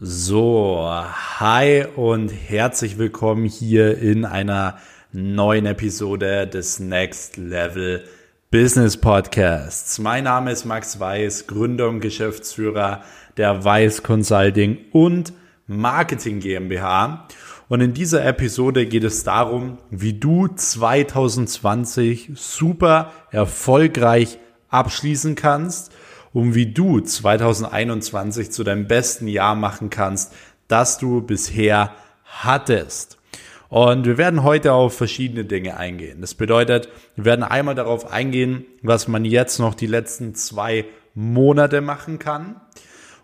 So, 0.00 0.90
hi 1.38 1.84
und 1.94 2.28
herzlich 2.28 2.98
willkommen 2.98 3.44
hier 3.44 3.96
in 3.96 4.24
einer 4.24 4.78
neuen 5.12 5.66
Episode 5.66 6.48
des 6.48 6.80
Next 6.80 7.36
Level 7.36 8.02
Business 8.50 8.96
Podcasts. 8.96 10.00
Mein 10.00 10.24
Name 10.24 10.50
ist 10.50 10.64
Max 10.64 10.98
Weiß, 10.98 11.46
Gründer 11.46 11.88
und 11.88 12.00
Geschäftsführer 12.00 13.04
der 13.36 13.64
Weiß 13.64 14.02
Consulting 14.02 14.78
und 14.90 15.32
Marketing 15.68 16.40
GmbH. 16.40 17.28
Und 17.68 17.80
in 17.80 17.94
dieser 17.94 18.24
Episode 18.24 18.86
geht 18.86 19.04
es 19.04 19.22
darum, 19.22 19.78
wie 19.90 20.14
du 20.14 20.48
2020 20.48 22.32
super 22.34 23.12
erfolgreich 23.30 24.40
abschließen 24.70 25.36
kannst 25.36 25.92
um 26.34 26.54
wie 26.54 26.66
du 26.66 27.00
2021 27.00 28.50
zu 28.50 28.64
deinem 28.64 28.86
besten 28.86 29.28
Jahr 29.28 29.54
machen 29.54 29.88
kannst, 29.88 30.34
das 30.68 30.98
du 30.98 31.22
bisher 31.22 31.94
hattest. 32.24 33.18
Und 33.68 34.04
wir 34.04 34.18
werden 34.18 34.42
heute 34.42 34.72
auf 34.72 34.96
verschiedene 34.96 35.44
Dinge 35.44 35.76
eingehen. 35.76 36.20
Das 36.20 36.34
bedeutet, 36.34 36.88
wir 37.14 37.24
werden 37.24 37.44
einmal 37.44 37.74
darauf 37.74 38.12
eingehen, 38.12 38.66
was 38.82 39.08
man 39.08 39.24
jetzt 39.24 39.58
noch 39.58 39.74
die 39.74 39.86
letzten 39.86 40.34
zwei 40.34 40.84
Monate 41.14 41.80
machen 41.80 42.18
kann, 42.18 42.60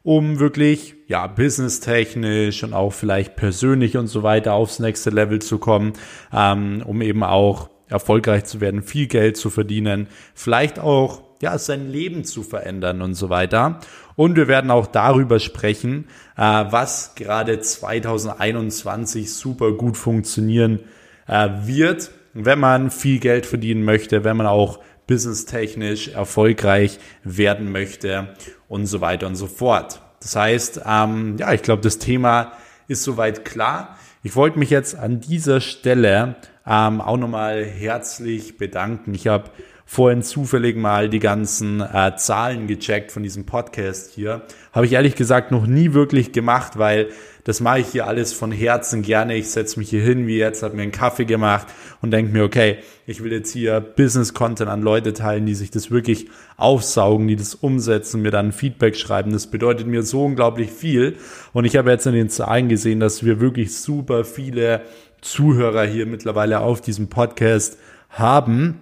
um 0.03 0.39
wirklich, 0.39 0.95
ja, 1.09 1.27
businesstechnisch 1.27 2.62
und 2.62 2.73
auch 2.73 2.92
vielleicht 2.92 3.37
persönlich 3.37 3.97
und 3.97 4.06
so 4.06 4.23
weiter 4.23 4.55
aufs 4.55 4.79
nächste 4.79 5.11
Level 5.11 5.41
zu 5.41 5.59
kommen, 5.59 5.95
ähm, 6.33 6.83
um 6.87 7.03
eben 7.03 7.25
auch 7.25 7.70
erfolgreich 7.89 8.45
zu 8.45 8.61
werden, 8.61 8.83
viel 8.83 9.09
Geld 9.09 9.37
zu 9.37 9.51
verdienen, 9.51 10.06
vielleicht 10.34 10.79
auch 10.79 11.30
ja, 11.41 11.57
sein 11.59 11.91
Leben 11.91 12.25
zu 12.25 12.43
verändern 12.43 13.03
und 13.03 13.15
so 13.15 13.30
weiter. 13.30 13.81
Und 14.17 14.37
wir 14.37 14.48
werden 14.48 14.71
auch 14.71 14.87
darüber 14.87 15.39
sprechen, 15.39 16.07
äh, 16.37 16.43
was 16.43 17.15
gerade 17.15 17.61
2021 17.61 19.33
super 19.33 19.73
gut 19.73 19.97
funktionieren 19.97 20.81
äh, 21.27 21.48
wird, 21.64 22.11
wenn 22.34 22.61
man 22.61 22.91
viel 22.91 23.19
Geld 23.19 23.47
verdienen 23.47 23.84
möchte, 23.84 24.25
wenn 24.25 24.37
man 24.37 24.47
auch 24.47 24.81
businesstechnisch 25.06 26.09
erfolgreich 26.09 27.01
werden 27.25 27.73
möchte 27.73 28.34
und 28.69 28.86
so 28.86 29.01
weiter 29.01 29.27
und 29.27 29.34
so 29.34 29.47
fort. 29.47 30.01
Das 30.20 30.36
heißt, 30.36 30.83
ähm, 30.86 31.36
ja, 31.39 31.53
ich 31.53 31.62
glaube, 31.62 31.83
das 31.83 31.98
Thema 31.98 32.53
ist 32.86 33.03
soweit 33.03 33.45
klar. 33.45 33.97
Ich 34.23 34.36
wollte 34.36 34.59
mich 34.59 34.70
jetzt 34.70 34.95
an 34.95 35.20
dieser 35.20 35.61
Stelle 35.61 36.36
ähm, 36.67 37.01
auch 37.01 37.17
nochmal 37.17 37.64
herzlich 37.64 38.59
bedanken. 38.59 39.14
Ich 39.14 39.27
habe 39.27 39.51
vorhin 39.92 40.22
zufällig 40.22 40.77
mal 40.77 41.08
die 41.08 41.19
ganzen 41.19 41.80
äh, 41.80 42.14
Zahlen 42.14 42.69
gecheckt 42.69 43.10
von 43.10 43.24
diesem 43.24 43.44
Podcast 43.44 44.12
hier. 44.14 44.42
Habe 44.70 44.86
ich 44.86 44.92
ehrlich 44.92 45.16
gesagt 45.16 45.50
noch 45.50 45.66
nie 45.66 45.94
wirklich 45.94 46.30
gemacht, 46.30 46.78
weil 46.78 47.08
das 47.42 47.58
mache 47.58 47.80
ich 47.80 47.88
hier 47.88 48.06
alles 48.06 48.33
von 48.33 48.52
Herzen 48.52 49.02
gerne. 49.02 49.34
Ich 49.34 49.50
setze 49.50 49.80
mich 49.80 49.91
hier 49.91 50.00
hin 50.00 50.28
wie 50.28 50.38
jetzt, 50.38 50.62
habe 50.62 50.77
mir 50.77 50.83
einen 50.83 50.92
Kaffee 50.92 51.24
gemacht 51.24 51.66
und 52.02 52.12
denke 52.12 52.30
mir, 52.30 52.44
okay, 52.44 52.78
ich 53.05 53.24
will 53.24 53.33
jetzt 53.33 53.52
hier 53.52 53.80
Business-Content 53.80 54.70
an 54.70 54.80
Leute 54.80 55.12
teilen, 55.12 55.44
die 55.44 55.56
sich 55.56 55.72
das 55.72 55.91
wirklich 55.91 56.28
aufsaugen, 56.56 57.27
die 57.27 57.34
das 57.34 57.56
umsetzen, 57.56 58.22
mir 58.22 58.30
dann 58.30 58.52
Feedback 58.52 58.94
schreiben. 58.94 59.33
Das 59.33 59.48
bedeutet 59.48 59.88
mir 59.88 60.05
so 60.05 60.24
unglaublich 60.24 60.70
viel. 60.70 61.16
Und 61.52 61.64
ich 61.64 61.74
habe 61.74 61.91
jetzt 61.91 62.06
in 62.06 62.14
den 62.14 62.28
Zahlen 62.28 62.68
gesehen, 62.68 63.00
dass 63.00 63.24
wir 63.24 63.41
wirklich 63.41 63.77
super 63.77 64.24
viele 64.24 64.83
Zuhörer 65.20 65.83
hier 65.83 66.06
mittlerweile 66.06 66.61
auf 66.61 66.80
diesem 66.80 67.08
Podcast 67.08 67.77
haben. 68.08 68.78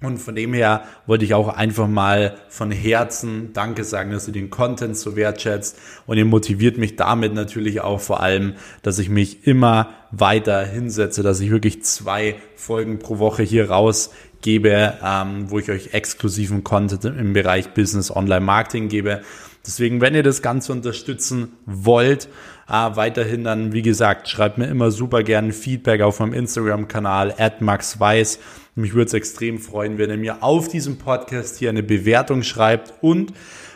Und 0.00 0.18
von 0.18 0.36
dem 0.36 0.54
her 0.54 0.84
wollte 1.06 1.24
ich 1.24 1.34
auch 1.34 1.48
einfach 1.48 1.88
mal 1.88 2.36
von 2.48 2.70
Herzen 2.70 3.52
Danke 3.52 3.82
sagen, 3.82 4.12
dass 4.12 4.28
ihr 4.28 4.32
den 4.32 4.48
Content 4.48 4.96
so 4.96 5.16
wertschätzt. 5.16 5.76
Und 6.06 6.16
ihr 6.18 6.24
motiviert 6.24 6.78
mich 6.78 6.94
damit 6.94 7.34
natürlich 7.34 7.80
auch 7.80 8.00
vor 8.00 8.20
allem, 8.20 8.54
dass 8.82 9.00
ich 9.00 9.08
mich 9.08 9.44
immer 9.44 9.88
weiter 10.12 10.64
hinsetze, 10.64 11.24
dass 11.24 11.40
ich 11.40 11.50
wirklich 11.50 11.82
zwei 11.82 12.36
Folgen 12.54 13.00
pro 13.00 13.18
Woche 13.18 13.42
hier 13.42 13.68
rausgebe, 14.38 14.94
ähm, 15.04 15.50
wo 15.50 15.58
ich 15.58 15.70
euch 15.70 15.94
exklusiven 15.94 16.64
Content 16.64 17.04
im 17.04 17.32
Bereich 17.32 17.68
Business 17.70 18.14
Online 18.14 18.40
Marketing 18.40 18.88
gebe. 18.88 19.22
Deswegen, 19.66 20.00
wenn 20.00 20.14
ihr 20.14 20.22
das 20.22 20.40
Ganze 20.40 20.72
unterstützen 20.72 21.52
wollt, 21.66 22.28
äh, 22.68 22.72
weiterhin 22.72 23.44
dann, 23.44 23.72
wie 23.72 23.82
gesagt, 23.82 24.28
schreibt 24.28 24.56
mir 24.56 24.66
immer 24.66 24.90
super 24.90 25.22
gerne 25.22 25.52
Feedback 25.52 26.00
auf 26.00 26.20
meinem 26.20 26.32
Instagram-Kanal 26.32 27.34
at 27.38 27.60
maxweiss. 27.60 28.38
Mich 28.74 28.94
würde 28.94 29.08
es 29.08 29.14
extrem 29.14 29.58
freuen, 29.58 29.98
wenn 29.98 30.10
ihr 30.10 30.16
mir 30.16 30.42
auf 30.42 30.68
diesem 30.68 30.98
Podcast 30.98 31.58
hier 31.58 31.70
eine 31.70 31.82
Bewertung 31.82 32.42
schreibt 32.42 32.94
und 33.02 33.32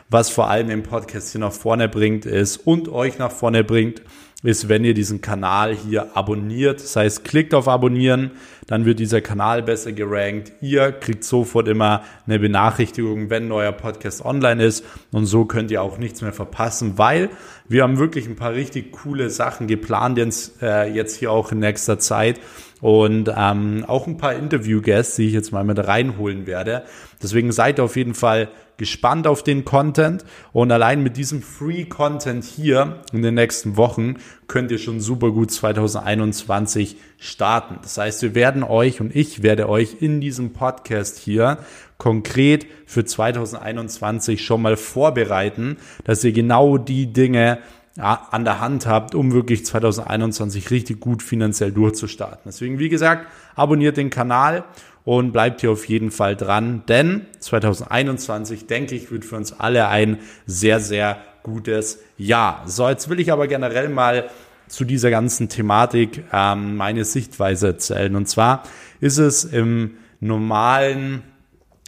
was 0.09 0.31
vor 0.31 0.49
allem 0.49 0.69
den 0.69 0.83
Podcast 0.83 1.33
hier 1.33 1.41
nach 1.41 1.53
vorne 1.53 1.89
bringt 1.89 2.27
ist 2.27 2.59
und 2.59 2.89
euch 2.89 3.19
nach 3.19 3.33
vorne 3.33 3.65
bringt, 3.65 4.03
ist, 4.43 4.69
wenn 4.69 4.85
ihr 4.85 4.95
diesen 4.95 5.21
Kanal 5.21 5.75
hier 5.75 6.17
abonniert. 6.17 6.83
Das 6.83 6.97
heißt, 6.97 7.25
klickt 7.25 7.55
auf 7.55 7.69
Abonnieren, 7.69 8.33
dann 8.67 8.85
wird 8.85 8.99
dieser 8.99 9.21
Kanal 9.21 9.63
besser 9.63 9.93
gerankt. 9.93 10.53
Ihr 10.61 10.93
kriegt 10.93 11.25
sofort 11.25 11.69
immer 11.69 12.03
eine 12.27 12.39
Benachrichtigung, 12.39 13.31
wenn 13.31 13.49
neuer 13.49 13.73
Podcast 13.73 14.25
online 14.25 14.65
ist. 14.65 14.85
Und 15.13 15.27
so 15.27 15.45
könnt 15.45 15.71
ihr 15.71 15.83
auch 15.83 15.99
nichts 15.99 16.23
mehr 16.23 16.33
verpassen, 16.33 16.99
weil 16.99 17.31
wir 17.69 17.85
haben 17.85 17.99
wirklich 17.99 18.27
ein 18.27 18.37
paar 18.37 18.53
richtig 18.53 18.93
coole 18.93 19.31
Sachen 19.31 19.67
geplant 19.67 20.19
jetzt, 20.19 20.61
äh, 20.63 20.93
jetzt 20.93 21.17
hier 21.17 21.31
auch 21.31 21.53
in 21.53 21.61
nächster 21.61 21.99
Zeit 21.99 22.41
und 22.81 23.33
ähm, 23.35 23.85
auch 23.87 24.09
ein 24.09 24.17
paar 24.17 24.35
Interview-Guests, 24.35 25.17
die 25.17 25.29
ich 25.29 25.33
jetzt 25.33 25.53
mal 25.53 25.63
mit 25.63 25.79
reinholen 25.79 26.47
werde. 26.47 26.83
Deswegen 27.23 27.53
seid 27.53 27.79
auf 27.79 27.97
jeden 27.97 28.15
Fall 28.15 28.49
gespannt 28.83 29.29
auf 29.29 29.45
den 29.45 29.65
Content 29.65 30.25
und 30.53 30.73
allein 30.73 31.05
mit 31.05 31.17
diesem 31.17 31.41
Free 31.41 31.85
Content 31.85 32.43
hier 32.43 33.01
in 33.13 33.23
den 33.23 33.35
nächsten 33.35 33.77
Wochen 33.77 34.17
könnt 34.49 34.73
ihr 34.73 34.79
schon 34.79 34.99
super 34.99 35.31
gut 35.31 35.53
2021 35.53 36.97
starten. 37.17 37.79
Das 37.83 37.97
heißt, 37.97 38.23
wir 38.23 38.35
werden 38.35 38.65
euch 38.65 39.01
und 39.01 39.15
ich 39.15 39.45
werde 39.45 39.69
euch 39.69 39.99
in 40.01 40.21
diesem 40.21 40.53
Podcast 40.53 41.21
hier 41.21 41.59
konkret 41.97 42.67
für 42.85 43.05
2021 43.05 44.45
schon 44.45 44.63
mal 44.63 44.77
vorbereiten, 44.77 45.77
dass 46.03 46.25
ihr 46.25 46.33
genau 46.33 46.77
die 46.77 47.13
Dinge 47.13 47.61
an 47.97 48.45
der 48.45 48.59
Hand 48.59 48.87
habt, 48.87 49.15
um 49.15 49.33
wirklich 49.33 49.65
2021 49.65 50.73
richtig 50.73 50.99
gut 50.99 51.23
finanziell 51.23 51.71
durchzustarten. 51.71 52.41
Deswegen, 52.47 52.81
wie 52.81 52.89
gesagt, 52.89 53.29
abonniert 53.55 53.97
den 53.97 54.11
Kanal 54.11 54.65
und 55.05 55.33
bleibt 55.33 55.61
hier 55.61 55.71
auf 55.71 55.87
jeden 55.89 56.11
Fall 56.11 56.37
dran, 56.37 56.85
denn 56.89 57.27
2021, 57.41 58.67
denke 58.67 58.95
ich, 58.95 59.11
wird 59.11 59.25
für 59.25 59.37
uns 59.37 59.53
alle 59.53 59.89
ein 59.89 60.19
sehr, 60.47 60.81
sehr 60.81 61.19
gutes 61.43 61.99
Jahr. 62.17 62.63
So, 62.67 62.89
jetzt 62.89 63.09
will 63.09 63.21
ich 63.21 63.33
aber 63.33 63.49
generell 63.49 63.89
mal 63.89 64.31
zu 64.69 64.85
dieser 64.85 65.11
ganzen 65.11 65.49
Thematik 65.49 66.25
ähm, 66.33 66.77
meine 66.77 67.05
Sichtweise 67.05 67.69
erzählen. 67.69 68.17
Und 68.17 68.27
zwar 68.27 68.63
ist 69.01 69.19
es 69.19 69.45
im 69.45 69.97
normalen, 70.21 71.23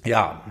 ja, 0.05 0.43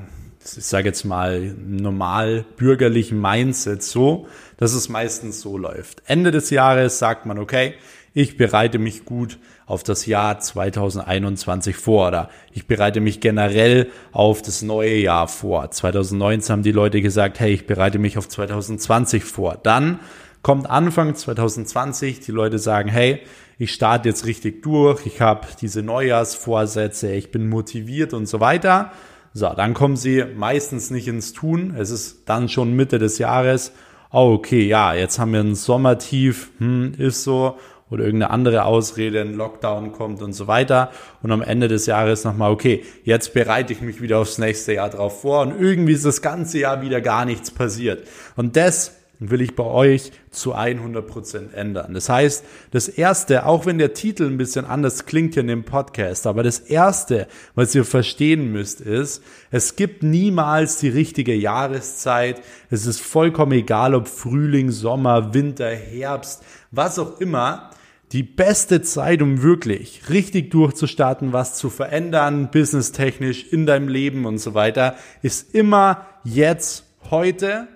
ich 0.43 0.65
sage 0.65 0.87
jetzt 0.87 1.03
mal, 1.03 1.53
normal 1.57 2.45
bürgerlichen 2.57 3.21
Mindset 3.21 3.83
so, 3.83 4.27
dass 4.57 4.73
es 4.73 4.89
meistens 4.89 5.41
so 5.41 5.57
läuft. 5.57 6.01
Ende 6.05 6.31
des 6.31 6.49
Jahres 6.49 6.99
sagt 6.99 7.25
man, 7.25 7.37
okay, 7.37 7.75
ich 8.13 8.37
bereite 8.37 8.77
mich 8.77 9.05
gut 9.05 9.39
auf 9.65 9.83
das 9.83 10.05
Jahr 10.05 10.39
2021 10.39 11.75
vor 11.75 12.09
oder 12.09 12.29
ich 12.51 12.67
bereite 12.67 12.99
mich 13.01 13.19
generell 13.19 13.89
auf 14.11 14.41
das 14.41 14.61
neue 14.61 14.95
Jahr 14.95 15.27
vor. 15.27 15.71
2019 15.71 16.53
haben 16.53 16.63
die 16.63 16.71
Leute 16.71 17.01
gesagt, 17.01 17.39
hey, 17.39 17.53
ich 17.53 17.65
bereite 17.65 17.97
mich 17.97 18.17
auf 18.17 18.29
2020 18.29 19.23
vor. 19.23 19.57
Dann 19.61 19.99
kommt 20.43 20.69
Anfang 20.69 21.15
2020, 21.15 22.19
die 22.19 22.31
Leute 22.31 22.59
sagen, 22.59 22.89
hey, 22.89 23.21
ich 23.57 23.73
starte 23.73 24.09
jetzt 24.09 24.25
richtig 24.25 24.61
durch, 24.61 25.05
ich 25.05 25.21
habe 25.21 25.47
diese 25.61 25.81
Neujahrsvorsätze, 25.81 27.11
ich 27.13 27.31
bin 27.31 27.49
motiviert 27.49 28.13
und 28.13 28.27
so 28.27 28.39
weiter. 28.39 28.91
So, 29.33 29.49
dann 29.49 29.73
kommen 29.73 29.95
sie 29.95 30.23
meistens 30.35 30.91
nicht 30.91 31.07
ins 31.07 31.33
Tun. 31.33 31.73
Es 31.75 31.89
ist 31.89 32.29
dann 32.29 32.49
schon 32.49 32.75
Mitte 32.75 32.99
des 32.99 33.17
Jahres. 33.17 33.71
Oh, 34.11 34.33
okay, 34.33 34.67
ja, 34.67 34.93
jetzt 34.93 35.17
haben 35.17 35.33
wir 35.33 35.39
ein 35.39 35.55
Sommertief, 35.55 36.51
hm, 36.59 36.93
ist 36.99 37.23
so 37.23 37.57
oder 37.93 38.05
irgendeine 38.05 38.31
andere 38.31 38.65
Ausrede, 38.65 39.21
ein 39.21 39.35
Lockdown 39.35 39.91
kommt 39.91 40.21
und 40.23 40.33
so 40.33 40.47
weiter. 40.47 40.89
Und 41.21 41.31
am 41.31 41.43
Ende 41.43 41.67
des 41.67 41.85
Jahres 41.85 42.23
nochmal, 42.23 42.51
okay, 42.51 42.83
jetzt 43.03 43.33
bereite 43.33 43.71
ich 43.71 43.81
mich 43.81 44.01
wieder 44.01 44.17
aufs 44.17 44.39
nächste 44.39 44.73
Jahr 44.73 44.89
drauf 44.89 45.21
vor 45.21 45.41
und 45.41 45.61
irgendwie 45.61 45.93
ist 45.93 46.03
das 46.03 46.23
ganze 46.23 46.57
Jahr 46.57 46.81
wieder 46.81 47.01
gar 47.01 47.25
nichts 47.25 47.51
passiert. 47.51 48.07
Und 48.35 48.57
das 48.57 48.93
will 49.19 49.41
ich 49.41 49.55
bei 49.55 49.63
euch 49.63 50.11
zu 50.31 50.55
100% 50.55 51.53
ändern. 51.53 51.93
Das 51.93 52.09
heißt, 52.09 52.43
das 52.71 52.89
erste, 52.89 53.45
auch 53.45 53.65
wenn 53.65 53.77
der 53.77 53.93
Titel 53.93 54.25
ein 54.25 54.37
bisschen 54.37 54.65
anders 54.65 55.05
klingt 55.05 55.35
hier 55.35 55.41
in 55.41 55.47
dem 55.47 55.63
Podcast, 55.63 56.25
aber 56.27 56.43
das 56.43 56.59
erste, 56.59 57.27
was 57.55 57.75
ihr 57.75 57.85
verstehen 57.85 58.51
müsst, 58.51 58.81
ist, 58.81 59.23
es 59.51 59.75
gibt 59.75 60.03
niemals 60.03 60.77
die 60.77 60.89
richtige 60.89 61.35
Jahreszeit. 61.35 62.41
Es 62.69 62.85
ist 62.85 63.01
vollkommen 63.01 63.51
egal, 63.53 63.93
ob 63.93 64.07
Frühling, 64.07 64.71
Sommer, 64.71 65.33
Winter, 65.33 65.69
Herbst, 65.69 66.43
was 66.71 66.97
auch 66.97 67.19
immer 67.21 67.69
die 68.13 68.23
beste 68.23 68.83
Zeit, 68.83 69.23
um 69.23 69.41
wirklich 69.41 70.09
richtig 70.09 70.51
durchzustarten, 70.51 71.33
was 71.33 71.55
zu 71.55 71.71
verändern, 71.71 72.51
businesstechnisch 72.51 73.51
in 73.51 73.65
deinem 73.65 73.87
Leben 73.87 74.25
und 74.25 74.37
so 74.37 74.53
weiter, 74.53 74.95
ist 75.23 75.53
immer 75.55 76.05
jetzt, 76.23 76.85
heute 77.09 77.67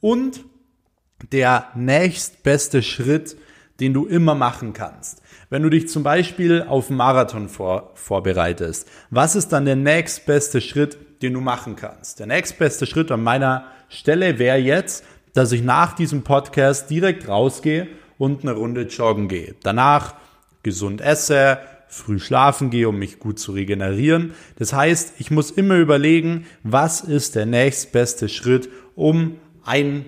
und 0.00 0.44
der 1.32 1.68
nächstbeste 1.74 2.82
Schritt, 2.82 3.38
den 3.80 3.94
du 3.94 4.04
immer 4.04 4.34
machen 4.34 4.74
kannst? 4.74 5.22
Wenn 5.48 5.62
du 5.62 5.70
dich 5.70 5.88
zum 5.88 6.02
Beispiel 6.02 6.62
auf 6.68 6.90
Marathon 6.90 7.48
vor, 7.48 7.92
vorbereitest, 7.94 8.86
was 9.10 9.34
ist 9.34 9.48
dann 9.48 9.64
der 9.64 9.76
nächstbeste 9.76 10.60
Schritt, 10.60 11.22
den 11.22 11.32
du 11.32 11.40
machen 11.40 11.74
kannst? 11.74 12.20
Der 12.20 12.26
nächstbeste 12.26 12.84
Schritt 12.84 13.10
an 13.10 13.22
meiner 13.22 13.64
Stelle 13.88 14.38
wäre 14.38 14.58
jetzt, 14.58 15.04
dass 15.32 15.52
ich 15.52 15.62
nach 15.62 15.94
diesem 15.94 16.22
Podcast 16.22 16.90
direkt 16.90 17.28
rausgehe 17.28 17.88
und 18.18 18.42
eine 18.42 18.52
Runde 18.52 18.82
joggen 18.82 19.28
gehe. 19.28 19.54
Danach 19.62 20.14
gesund 20.62 21.00
esse, 21.00 21.58
früh 21.88 22.18
schlafen 22.18 22.70
gehe, 22.70 22.88
um 22.88 22.98
mich 22.98 23.18
gut 23.18 23.38
zu 23.38 23.52
regenerieren. 23.52 24.34
Das 24.56 24.72
heißt, 24.72 25.14
ich 25.18 25.30
muss 25.30 25.50
immer 25.50 25.76
überlegen, 25.76 26.46
was 26.62 27.00
ist 27.00 27.34
der 27.34 27.46
nächstbeste 27.46 28.28
Schritt, 28.28 28.68
um 28.94 29.36
ein 29.64 30.04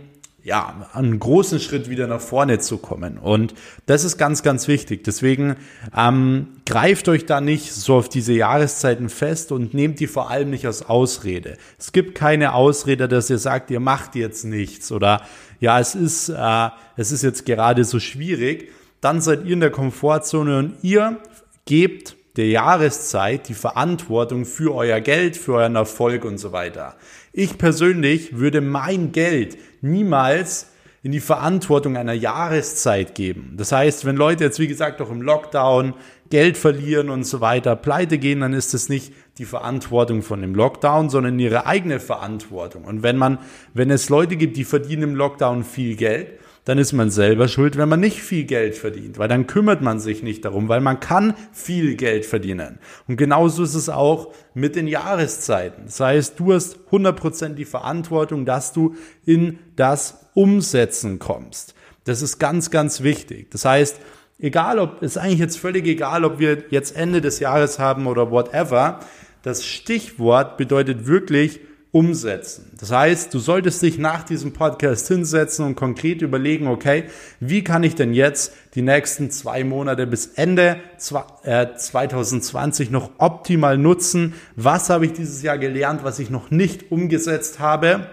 ja, 0.48 0.88
einen 0.94 1.18
großen 1.18 1.60
Schritt 1.60 1.90
wieder 1.90 2.06
nach 2.06 2.22
vorne 2.22 2.58
zu 2.58 2.78
kommen. 2.78 3.18
Und 3.18 3.52
das 3.84 4.02
ist 4.02 4.16
ganz, 4.16 4.42
ganz 4.42 4.66
wichtig. 4.66 5.04
Deswegen 5.04 5.56
ähm, 5.94 6.48
greift 6.64 7.08
euch 7.10 7.26
da 7.26 7.42
nicht 7.42 7.74
so 7.74 7.96
auf 7.96 8.08
diese 8.08 8.32
Jahreszeiten 8.32 9.10
fest 9.10 9.52
und 9.52 9.74
nehmt 9.74 10.00
die 10.00 10.06
vor 10.06 10.30
allem 10.30 10.48
nicht 10.48 10.64
als 10.64 10.88
Ausrede. 10.88 11.58
Es 11.78 11.92
gibt 11.92 12.14
keine 12.14 12.54
Ausrede, 12.54 13.08
dass 13.08 13.28
ihr 13.28 13.36
sagt, 13.36 13.70
ihr 13.70 13.80
macht 13.80 14.14
jetzt 14.14 14.46
nichts 14.46 14.90
oder 14.90 15.20
ja, 15.60 15.80
es 15.80 15.94
ist, 15.94 16.28
äh, 16.28 16.68
es 16.96 17.12
ist 17.12 17.22
jetzt 17.22 17.44
gerade 17.46 17.84
so 17.84 17.98
schwierig. 17.98 18.72
Dann 19.00 19.20
seid 19.20 19.44
ihr 19.44 19.52
in 19.52 19.60
der 19.60 19.70
Komfortzone 19.70 20.58
und 20.58 20.74
ihr 20.82 21.18
gebt 21.64 22.16
der 22.36 22.48
Jahreszeit 22.48 23.48
die 23.48 23.54
Verantwortung 23.54 24.44
für 24.44 24.74
euer 24.74 25.00
Geld, 25.00 25.36
für 25.36 25.54
euren 25.54 25.76
Erfolg 25.76 26.24
und 26.24 26.38
so 26.38 26.52
weiter. 26.52 26.94
Ich 27.32 27.58
persönlich 27.58 28.38
würde 28.38 28.60
mein 28.60 29.12
Geld 29.12 29.58
niemals 29.80 30.68
in 31.02 31.12
die 31.12 31.20
Verantwortung 31.20 31.96
einer 31.96 32.12
Jahreszeit 32.12 33.14
geben. 33.14 33.54
Das 33.56 33.72
heißt, 33.72 34.04
wenn 34.04 34.16
Leute 34.16 34.44
jetzt, 34.44 34.58
wie 34.58 34.66
gesagt, 34.66 35.00
auch 35.00 35.10
im 35.10 35.22
Lockdown 35.22 35.94
Geld 36.30 36.56
verlieren 36.56 37.10
und 37.10 37.24
so 37.24 37.40
weiter, 37.40 37.76
pleite 37.76 38.18
gehen, 38.18 38.40
dann 38.40 38.52
ist 38.52 38.74
es 38.74 38.88
nicht 38.88 39.12
die 39.38 39.44
Verantwortung 39.44 40.22
von 40.22 40.40
dem 40.40 40.54
Lockdown, 40.54 41.10
sondern 41.10 41.38
ihre 41.38 41.66
eigene 41.66 42.00
Verantwortung. 42.00 42.84
Und 42.84 43.02
wenn 43.02 43.16
man, 43.16 43.38
wenn 43.74 43.90
es 43.90 44.08
Leute 44.08 44.36
gibt, 44.36 44.56
die 44.56 44.64
verdienen 44.64 45.02
im 45.04 45.14
Lockdown 45.14 45.64
viel 45.64 45.96
Geld, 45.96 46.38
dann 46.68 46.76
ist 46.76 46.92
man 46.92 47.10
selber 47.10 47.48
schuld, 47.48 47.78
wenn 47.78 47.88
man 47.88 48.00
nicht 48.00 48.20
viel 48.20 48.44
Geld 48.44 48.76
verdient, 48.76 49.18
weil 49.18 49.28
dann 49.28 49.46
kümmert 49.46 49.80
man 49.80 50.00
sich 50.00 50.22
nicht 50.22 50.44
darum, 50.44 50.68
weil 50.68 50.82
man 50.82 51.00
kann 51.00 51.32
viel 51.50 51.94
Geld 51.94 52.26
verdienen. 52.26 52.78
Und 53.06 53.16
genauso 53.16 53.62
ist 53.62 53.74
es 53.74 53.88
auch 53.88 54.34
mit 54.52 54.76
den 54.76 54.86
Jahreszeiten. 54.86 55.84
Das 55.86 55.98
heißt, 55.98 56.38
du 56.38 56.52
hast 56.52 56.76
100% 56.90 57.54
die 57.54 57.64
Verantwortung, 57.64 58.44
dass 58.44 58.74
du 58.74 58.96
in 59.24 59.58
das 59.76 60.26
Umsetzen 60.34 61.18
kommst. 61.18 61.74
Das 62.04 62.20
ist 62.20 62.38
ganz, 62.38 62.70
ganz 62.70 63.02
wichtig. 63.02 63.50
Das 63.50 63.64
heißt, 63.64 63.98
egal 64.38 64.78
ob, 64.78 65.02
ist 65.02 65.18
eigentlich 65.18 65.40
jetzt 65.40 65.58
völlig 65.58 65.86
egal, 65.86 66.24
ob 66.24 66.38
wir 66.38 66.64
jetzt 66.70 66.96
Ende 66.96 67.20
des 67.20 67.40
Jahres 67.40 67.78
haben 67.78 68.06
oder 68.06 68.30
whatever. 68.30 69.00
Das 69.42 69.64
Stichwort 69.64 70.56
bedeutet 70.56 71.06
wirklich, 71.06 71.60
umsetzen. 71.90 72.70
Das 72.78 72.92
heißt, 72.92 73.32
du 73.32 73.38
solltest 73.38 73.80
dich 73.82 73.98
nach 73.98 74.22
diesem 74.22 74.52
Podcast 74.52 75.08
hinsetzen 75.08 75.64
und 75.64 75.74
konkret 75.74 76.20
überlegen, 76.20 76.66
okay, 76.66 77.04
wie 77.40 77.64
kann 77.64 77.82
ich 77.82 77.94
denn 77.94 78.12
jetzt 78.12 78.52
die 78.74 78.82
nächsten 78.82 79.30
zwei 79.30 79.64
Monate 79.64 80.06
bis 80.06 80.26
Ende 80.26 80.80
2020 80.98 82.88
äh, 82.88 82.92
noch 82.92 83.10
optimal 83.18 83.78
nutzen? 83.78 84.34
Was 84.54 84.90
habe 84.90 85.06
ich 85.06 85.14
dieses 85.14 85.42
Jahr 85.42 85.58
gelernt, 85.58 86.04
was 86.04 86.18
ich 86.18 86.28
noch 86.28 86.50
nicht 86.50 86.92
umgesetzt 86.92 87.58
habe? 87.58 88.06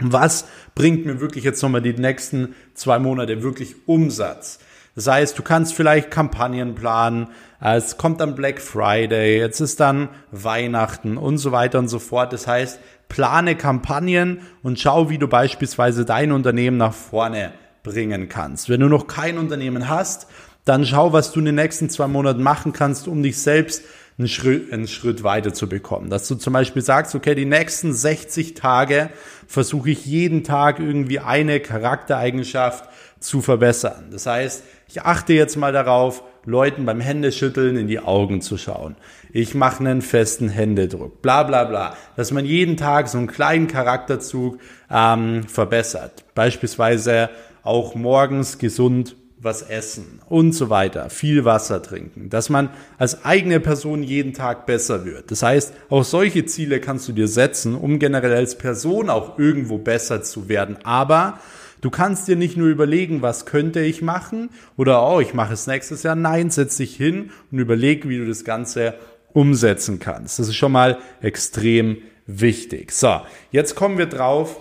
Was 0.00 0.44
bringt 0.76 1.04
mir 1.04 1.20
wirklich 1.20 1.42
jetzt 1.42 1.60
nochmal 1.60 1.82
die 1.82 1.94
nächsten 1.94 2.54
zwei 2.74 3.00
Monate 3.00 3.42
wirklich 3.42 3.74
Umsatz? 3.86 4.60
Das 4.98 5.06
heißt, 5.06 5.38
du 5.38 5.44
kannst 5.44 5.74
vielleicht 5.74 6.10
Kampagnen 6.10 6.74
planen, 6.74 7.28
es 7.60 7.98
kommt 7.98 8.20
dann 8.20 8.34
Black 8.34 8.60
Friday, 8.60 9.38
jetzt 9.38 9.60
ist 9.60 9.78
dann 9.78 10.08
Weihnachten 10.32 11.16
und 11.16 11.38
so 11.38 11.52
weiter 11.52 11.78
und 11.78 11.86
so 11.86 12.00
fort. 12.00 12.32
Das 12.32 12.48
heißt, 12.48 12.80
plane 13.08 13.54
Kampagnen 13.54 14.40
und 14.64 14.80
schau, 14.80 15.08
wie 15.08 15.18
du 15.18 15.28
beispielsweise 15.28 16.04
dein 16.04 16.32
Unternehmen 16.32 16.78
nach 16.78 16.94
vorne 16.94 17.52
bringen 17.84 18.28
kannst. 18.28 18.70
Wenn 18.70 18.80
du 18.80 18.88
noch 18.88 19.06
kein 19.06 19.38
Unternehmen 19.38 19.88
hast, 19.88 20.26
dann 20.64 20.84
schau, 20.84 21.12
was 21.12 21.30
du 21.30 21.38
in 21.38 21.44
den 21.44 21.54
nächsten 21.54 21.88
zwei 21.90 22.08
Monaten 22.08 22.42
machen 22.42 22.72
kannst, 22.72 23.06
um 23.06 23.22
dich 23.22 23.38
selbst 23.38 23.84
einen 24.18 24.26
Schritt, 24.26 24.72
einen 24.72 24.88
Schritt 24.88 25.22
weiter 25.22 25.54
zu 25.54 25.68
bekommen. 25.68 26.10
Dass 26.10 26.26
du 26.26 26.34
zum 26.34 26.54
Beispiel 26.54 26.82
sagst, 26.82 27.14
okay, 27.14 27.36
die 27.36 27.44
nächsten 27.44 27.92
60 27.92 28.54
Tage 28.54 29.10
versuche 29.46 29.90
ich 29.90 30.06
jeden 30.06 30.42
Tag 30.42 30.80
irgendwie 30.80 31.20
eine 31.20 31.60
Charaktereigenschaft 31.60 32.88
zu 33.20 33.42
verbessern. 33.42 34.08
Das 34.10 34.26
heißt, 34.26 34.64
ich 34.88 35.02
achte 35.02 35.34
jetzt 35.34 35.56
mal 35.56 35.72
darauf, 35.72 36.22
Leuten 36.44 36.86
beim 36.86 37.00
Händeschütteln 37.00 37.76
in 37.76 37.88
die 37.88 38.00
Augen 38.00 38.40
zu 38.40 38.56
schauen. 38.56 38.96
Ich 39.32 39.54
mache 39.54 39.80
einen 39.80 40.00
festen 40.00 40.48
Händedruck, 40.48 41.20
bla 41.20 41.42
bla 41.42 41.64
bla. 41.64 41.94
Dass 42.16 42.30
man 42.30 42.46
jeden 42.46 42.78
Tag 42.78 43.08
so 43.08 43.18
einen 43.18 43.26
kleinen 43.26 43.68
Charakterzug 43.68 44.58
ähm, 44.90 45.42
verbessert. 45.44 46.24
Beispielsweise 46.34 47.28
auch 47.62 47.94
morgens 47.94 48.58
gesund 48.58 49.14
was 49.40 49.62
essen 49.62 50.20
und 50.28 50.52
so 50.52 50.68
weiter, 50.68 51.10
viel 51.10 51.44
Wasser 51.44 51.82
trinken, 51.82 52.28
dass 52.28 52.48
man 52.48 52.70
als 52.96 53.24
eigene 53.24 53.60
Person 53.60 54.02
jeden 54.02 54.32
Tag 54.32 54.66
besser 54.66 55.04
wird. 55.04 55.30
Das 55.30 55.42
heißt, 55.42 55.72
auch 55.90 56.02
solche 56.02 56.44
Ziele 56.46 56.80
kannst 56.80 57.06
du 57.08 57.12
dir 57.12 57.28
setzen, 57.28 57.76
um 57.76 57.98
generell 57.98 58.34
als 58.34 58.58
Person 58.58 59.10
auch 59.10 59.38
irgendwo 59.38 59.78
besser 59.78 60.22
zu 60.22 60.48
werden. 60.48 60.78
Aber 60.82 61.38
Du 61.80 61.90
kannst 61.90 62.28
dir 62.28 62.36
nicht 62.36 62.56
nur 62.56 62.68
überlegen, 62.68 63.22
was 63.22 63.46
könnte 63.46 63.80
ich 63.80 64.02
machen 64.02 64.50
oder 64.76 65.08
oh, 65.08 65.20
ich 65.20 65.34
mache 65.34 65.54
es 65.54 65.66
nächstes 65.66 66.02
Jahr. 66.02 66.16
Nein, 66.16 66.50
setz 66.50 66.76
dich 66.76 66.96
hin 66.96 67.30
und 67.52 67.58
überleg, 67.58 68.08
wie 68.08 68.18
du 68.18 68.26
das 68.26 68.44
Ganze 68.44 68.94
umsetzen 69.32 70.00
kannst. 70.00 70.38
Das 70.38 70.48
ist 70.48 70.56
schon 70.56 70.72
mal 70.72 70.98
extrem 71.20 71.98
wichtig. 72.26 72.92
So, 72.92 73.20
jetzt 73.50 73.74
kommen 73.74 73.98
wir 73.98 74.06
drauf. 74.06 74.60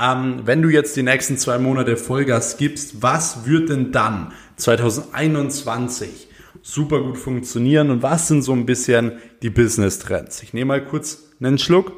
Ähm, 0.00 0.42
wenn 0.44 0.62
du 0.62 0.68
jetzt 0.68 0.96
die 0.96 1.02
nächsten 1.02 1.36
zwei 1.36 1.58
Monate 1.58 1.96
Vollgas 1.96 2.56
gibst, 2.56 3.02
was 3.02 3.46
wird 3.46 3.68
denn 3.68 3.90
dann 3.90 4.32
2021 4.56 6.28
super 6.62 7.00
gut 7.02 7.18
funktionieren 7.18 7.90
und 7.90 8.02
was 8.02 8.28
sind 8.28 8.42
so 8.42 8.52
ein 8.52 8.66
bisschen 8.66 9.12
die 9.42 9.50
Business 9.50 9.98
Trends? 9.98 10.42
Ich 10.42 10.52
nehme 10.52 10.68
mal 10.68 10.84
kurz 10.84 11.24
einen 11.40 11.58
Schluck. 11.58 11.92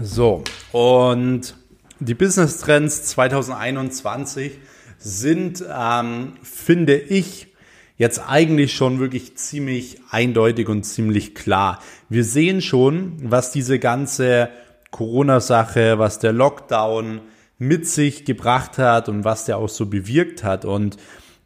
So, 0.00 0.42
und 0.72 1.54
die 2.00 2.14
Business 2.14 2.58
Trends 2.58 3.04
2021 3.04 4.58
sind, 4.98 5.64
ähm, 5.72 6.32
finde 6.42 6.96
ich, 6.96 7.54
jetzt 7.96 8.18
eigentlich 8.28 8.74
schon 8.74 8.98
wirklich 8.98 9.36
ziemlich 9.36 10.00
eindeutig 10.10 10.68
und 10.68 10.82
ziemlich 10.82 11.36
klar. 11.36 11.78
Wir 12.08 12.24
sehen 12.24 12.60
schon, 12.60 13.18
was 13.22 13.52
diese 13.52 13.78
ganze 13.78 14.48
Corona-Sache, 14.90 15.96
was 15.96 16.18
der 16.18 16.32
Lockdown 16.32 17.20
mit 17.58 17.86
sich 17.86 18.24
gebracht 18.24 18.78
hat 18.78 19.08
und 19.08 19.24
was 19.24 19.44
der 19.44 19.58
auch 19.58 19.68
so 19.68 19.86
bewirkt 19.86 20.42
hat 20.42 20.64
und 20.64 20.96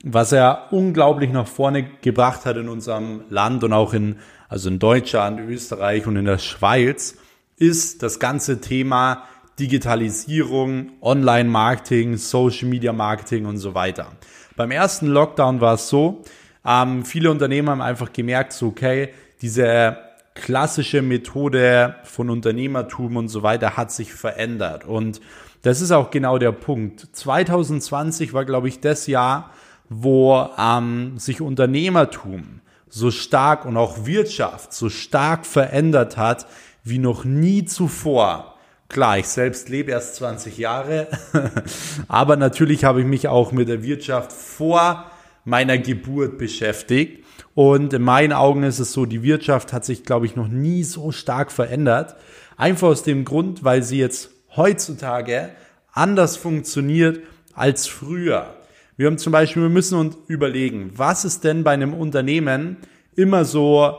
was 0.02 0.32
er 0.32 0.68
unglaublich 0.70 1.30
nach 1.32 1.46
vorne 1.46 1.86
gebracht 2.00 2.46
hat 2.46 2.56
in 2.56 2.70
unserem 2.70 3.24
Land 3.28 3.62
und 3.62 3.74
auch 3.74 3.92
in, 3.92 4.16
also 4.48 4.70
in 4.70 4.78
Deutschland, 4.78 5.38
Österreich 5.38 6.06
und 6.06 6.16
in 6.16 6.24
der 6.24 6.38
Schweiz 6.38 7.18
ist 7.58 8.02
das 8.02 8.18
ganze 8.18 8.60
Thema 8.60 9.24
Digitalisierung, 9.58 10.92
Online-Marketing, 11.00 12.16
Social-Media-Marketing 12.16 13.46
und 13.46 13.58
so 13.58 13.74
weiter. 13.74 14.12
Beim 14.56 14.70
ersten 14.70 15.08
Lockdown 15.08 15.60
war 15.60 15.74
es 15.74 15.88
so, 15.88 16.22
ähm, 16.64 17.04
viele 17.04 17.30
Unternehmer 17.30 17.72
haben 17.72 17.80
einfach 17.80 18.12
gemerkt, 18.12 18.52
so, 18.52 18.68
okay, 18.68 19.10
diese 19.42 19.98
klassische 20.34 21.02
Methode 21.02 21.96
von 22.04 22.30
Unternehmertum 22.30 23.16
und 23.16 23.28
so 23.28 23.42
weiter 23.42 23.76
hat 23.76 23.90
sich 23.90 24.12
verändert. 24.12 24.84
Und 24.84 25.20
das 25.62 25.80
ist 25.80 25.90
auch 25.90 26.10
genau 26.10 26.38
der 26.38 26.52
Punkt. 26.52 27.08
2020 27.12 28.32
war, 28.32 28.44
glaube 28.44 28.68
ich, 28.68 28.80
das 28.80 29.06
Jahr, 29.06 29.50
wo 29.88 30.48
ähm, 30.56 31.18
sich 31.18 31.40
Unternehmertum 31.40 32.60
so 32.88 33.10
stark 33.10 33.64
und 33.64 33.76
auch 33.76 34.06
Wirtschaft 34.06 34.72
so 34.72 34.88
stark 34.88 35.46
verändert 35.46 36.16
hat, 36.16 36.46
wie 36.88 36.98
noch 36.98 37.24
nie 37.24 37.64
zuvor. 37.64 38.54
Klar, 38.88 39.18
ich 39.18 39.28
selbst 39.28 39.68
lebe 39.68 39.90
erst 39.90 40.16
20 40.16 40.56
Jahre, 40.56 41.08
aber 42.08 42.36
natürlich 42.36 42.84
habe 42.84 43.00
ich 43.00 43.06
mich 43.06 43.28
auch 43.28 43.52
mit 43.52 43.68
der 43.68 43.82
Wirtschaft 43.82 44.32
vor 44.32 45.10
meiner 45.44 45.78
Geburt 45.78 46.38
beschäftigt. 46.38 47.24
Und 47.54 47.92
in 47.92 48.02
meinen 48.02 48.32
Augen 48.32 48.62
ist 48.62 48.78
es 48.78 48.92
so, 48.92 49.04
die 49.04 49.22
Wirtschaft 49.22 49.72
hat 49.72 49.84
sich, 49.84 50.04
glaube 50.04 50.26
ich, 50.26 50.36
noch 50.36 50.48
nie 50.48 50.84
so 50.84 51.10
stark 51.12 51.50
verändert. 51.50 52.16
Einfach 52.56 52.88
aus 52.88 53.02
dem 53.02 53.24
Grund, 53.24 53.64
weil 53.64 53.82
sie 53.82 53.98
jetzt 53.98 54.30
heutzutage 54.56 55.50
anders 55.92 56.36
funktioniert 56.36 57.20
als 57.52 57.86
früher. 57.86 58.54
Wir 58.96 59.06
haben 59.06 59.18
zum 59.18 59.32
Beispiel, 59.32 59.62
wir 59.62 59.68
müssen 59.68 59.98
uns 59.98 60.16
überlegen, 60.28 60.92
was 60.94 61.24
ist 61.24 61.44
denn 61.44 61.64
bei 61.64 61.72
einem 61.72 61.94
Unternehmen 61.94 62.76
immer 63.16 63.44
so 63.44 63.96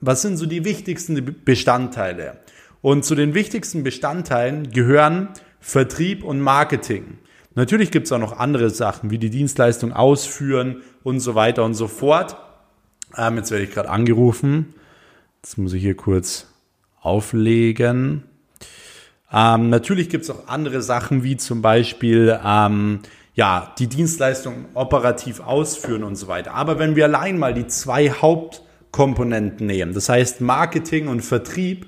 was 0.00 0.22
sind 0.22 0.36
so 0.36 0.46
die 0.46 0.64
wichtigsten 0.64 1.36
Bestandteile? 1.44 2.38
Und 2.82 3.04
zu 3.04 3.14
den 3.14 3.34
wichtigsten 3.34 3.82
Bestandteilen 3.82 4.70
gehören 4.70 5.28
Vertrieb 5.60 6.22
und 6.22 6.40
Marketing. 6.40 7.18
Natürlich 7.54 7.90
gibt 7.90 8.06
es 8.06 8.12
auch 8.12 8.18
noch 8.18 8.38
andere 8.38 8.70
Sachen, 8.70 9.10
wie 9.10 9.18
die 9.18 9.30
Dienstleistung 9.30 9.92
ausführen 9.92 10.82
und 11.02 11.20
so 11.20 11.34
weiter 11.34 11.64
und 11.64 11.74
so 11.74 11.88
fort. 11.88 12.36
Ähm, 13.16 13.36
jetzt 13.36 13.50
werde 13.50 13.64
ich 13.64 13.72
gerade 13.72 13.88
angerufen. 13.88 14.74
Das 15.42 15.56
muss 15.56 15.72
ich 15.72 15.82
hier 15.82 15.96
kurz 15.96 16.46
auflegen. 17.00 18.24
Ähm, 19.32 19.70
natürlich 19.70 20.08
gibt 20.08 20.24
es 20.24 20.30
auch 20.30 20.48
andere 20.48 20.82
Sachen, 20.82 21.24
wie 21.24 21.36
zum 21.36 21.62
Beispiel 21.62 22.38
ähm, 22.44 23.00
ja, 23.34 23.72
die 23.78 23.86
Dienstleistung 23.86 24.66
operativ 24.74 25.40
ausführen 25.40 26.04
und 26.04 26.16
so 26.16 26.28
weiter. 26.28 26.54
Aber 26.54 26.78
wenn 26.78 26.96
wir 26.96 27.04
allein 27.04 27.38
mal 27.38 27.54
die 27.54 27.66
zwei 27.66 28.10
Hauptkomponenten 28.96 29.66
nehmen, 29.66 29.92
das 29.92 30.08
heißt 30.08 30.40
Marketing 30.40 31.08
und 31.08 31.20
Vertrieb, 31.20 31.86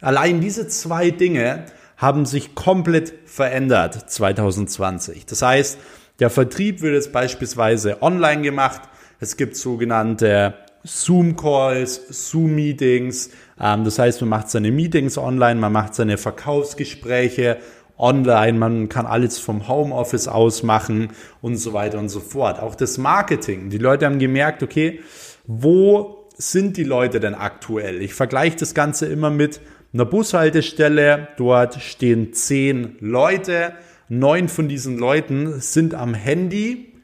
allein 0.00 0.40
diese 0.40 0.66
zwei 0.66 1.10
Dinge 1.10 1.66
haben 1.96 2.26
sich 2.26 2.54
komplett 2.54 3.14
verändert 3.26 4.10
2020. 4.10 5.26
Das 5.26 5.42
heißt, 5.42 5.78
der 6.18 6.30
Vertrieb 6.30 6.82
wird 6.82 6.94
jetzt 6.94 7.12
beispielsweise 7.12 8.02
online 8.02 8.42
gemacht. 8.42 8.82
Es 9.20 9.36
gibt 9.36 9.56
sogenannte 9.56 10.54
Zoom-Calls, 10.84 12.30
Zoom-Meetings. 12.30 13.30
Ähm, 13.60 13.84
das 13.84 13.98
heißt, 13.98 14.20
man 14.22 14.30
macht 14.30 14.50
seine 14.50 14.72
Meetings 14.72 15.16
online, 15.16 15.60
man 15.60 15.72
macht 15.72 15.94
seine 15.94 16.18
Verkaufsgespräche 16.18 17.58
online, 17.98 18.58
man 18.58 18.88
kann 18.88 19.06
alles 19.06 19.38
vom 19.38 19.68
Homeoffice 19.68 20.28
aus 20.28 20.62
machen 20.62 21.10
und 21.40 21.56
so 21.56 21.72
weiter 21.72 21.98
und 21.98 22.08
so 22.08 22.20
fort. 22.20 22.60
Auch 22.60 22.74
das 22.74 22.98
Marketing. 22.98 23.70
Die 23.70 23.78
Leute 23.78 24.06
haben 24.06 24.18
gemerkt, 24.20 24.62
okay, 24.62 25.00
wo 25.46 26.17
sind 26.38 26.76
die 26.76 26.84
Leute 26.84 27.20
denn 27.20 27.34
aktuell? 27.34 28.00
Ich 28.00 28.14
vergleiche 28.14 28.56
das 28.56 28.72
Ganze 28.72 29.06
immer 29.06 29.28
mit 29.28 29.60
einer 29.92 30.04
Bushaltestelle. 30.04 31.28
Dort 31.36 31.82
stehen 31.82 32.32
zehn 32.32 32.96
Leute. 33.00 33.72
Neun 34.08 34.48
von 34.48 34.68
diesen 34.68 34.98
Leuten 34.98 35.60
sind 35.60 35.94
am 35.94 36.14
Handy. 36.14 36.94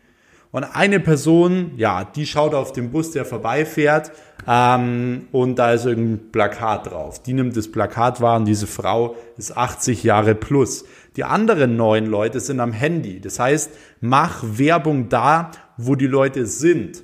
Und 0.52 0.62
eine 0.62 1.00
Person, 1.00 1.72
ja, 1.76 2.04
die 2.04 2.26
schaut 2.26 2.54
auf 2.54 2.70
den 2.70 2.92
Bus, 2.92 3.10
der 3.10 3.24
vorbeifährt. 3.24 4.12
Ähm, 4.46 5.26
und 5.32 5.58
da 5.58 5.72
ist 5.72 5.84
irgendein 5.84 6.30
Plakat 6.30 6.92
drauf. 6.92 7.20
Die 7.20 7.32
nimmt 7.32 7.56
das 7.56 7.72
Plakat 7.72 8.20
wahr 8.20 8.36
und 8.36 8.44
diese 8.44 8.68
Frau 8.68 9.16
ist 9.36 9.56
80 9.56 10.04
Jahre 10.04 10.36
plus. 10.36 10.84
Die 11.16 11.24
anderen 11.24 11.76
neun 11.76 12.06
Leute 12.06 12.38
sind 12.38 12.60
am 12.60 12.72
Handy. 12.72 13.20
Das 13.20 13.40
heißt, 13.40 13.72
mach 14.00 14.44
Werbung 14.44 15.08
da, 15.08 15.50
wo 15.76 15.96
die 15.96 16.06
Leute 16.06 16.46
sind. 16.46 17.02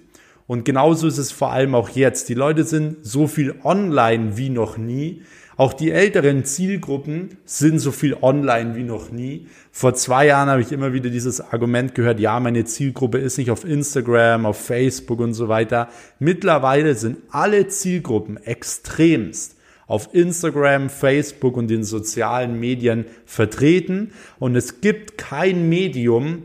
Und 0.50 0.64
genauso 0.64 1.06
ist 1.06 1.18
es 1.18 1.30
vor 1.30 1.52
allem 1.52 1.76
auch 1.76 1.90
jetzt. 1.90 2.28
Die 2.28 2.34
Leute 2.34 2.64
sind 2.64 3.06
so 3.06 3.28
viel 3.28 3.54
online 3.62 4.36
wie 4.36 4.50
noch 4.50 4.78
nie. 4.78 5.22
Auch 5.56 5.72
die 5.72 5.92
älteren 5.92 6.44
Zielgruppen 6.44 7.36
sind 7.44 7.78
so 7.78 7.92
viel 7.92 8.16
online 8.20 8.74
wie 8.74 8.82
noch 8.82 9.12
nie. 9.12 9.46
Vor 9.70 9.94
zwei 9.94 10.26
Jahren 10.26 10.48
habe 10.48 10.60
ich 10.60 10.72
immer 10.72 10.92
wieder 10.92 11.08
dieses 11.08 11.40
Argument 11.40 11.94
gehört, 11.94 12.18
ja, 12.18 12.40
meine 12.40 12.64
Zielgruppe 12.64 13.18
ist 13.18 13.38
nicht 13.38 13.52
auf 13.52 13.64
Instagram, 13.64 14.44
auf 14.44 14.60
Facebook 14.60 15.20
und 15.20 15.34
so 15.34 15.46
weiter. 15.46 15.88
Mittlerweile 16.18 16.96
sind 16.96 17.18
alle 17.30 17.68
Zielgruppen 17.68 18.36
extremst 18.38 19.56
auf 19.86 20.12
Instagram, 20.12 20.90
Facebook 20.90 21.56
und 21.56 21.68
den 21.68 21.84
sozialen 21.84 22.58
Medien 22.58 23.04
vertreten 23.24 24.10
und 24.40 24.56
es 24.56 24.80
gibt 24.80 25.16
kein 25.16 25.68
Medium, 25.68 26.42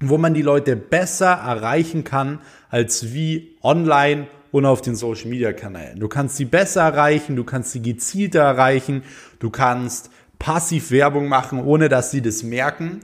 wo 0.00 0.18
man 0.18 0.34
die 0.34 0.42
Leute 0.42 0.76
besser 0.76 1.32
erreichen 1.32 2.04
kann 2.04 2.40
als 2.70 3.12
wie 3.12 3.56
online 3.62 4.26
und 4.50 4.66
auf 4.66 4.80
den 4.80 4.96
Social 4.96 5.28
Media 5.28 5.52
Kanälen. 5.52 6.00
Du 6.00 6.08
kannst 6.08 6.36
sie 6.36 6.44
besser 6.44 6.82
erreichen, 6.82 7.36
du 7.36 7.44
kannst 7.44 7.72
sie 7.72 7.82
gezielter 7.82 8.40
erreichen, 8.40 9.02
du 9.38 9.50
kannst 9.50 10.10
passiv 10.38 10.90
Werbung 10.90 11.28
machen, 11.28 11.62
ohne 11.62 11.88
dass 11.88 12.10
sie 12.10 12.22
das 12.22 12.42
merken 12.42 13.00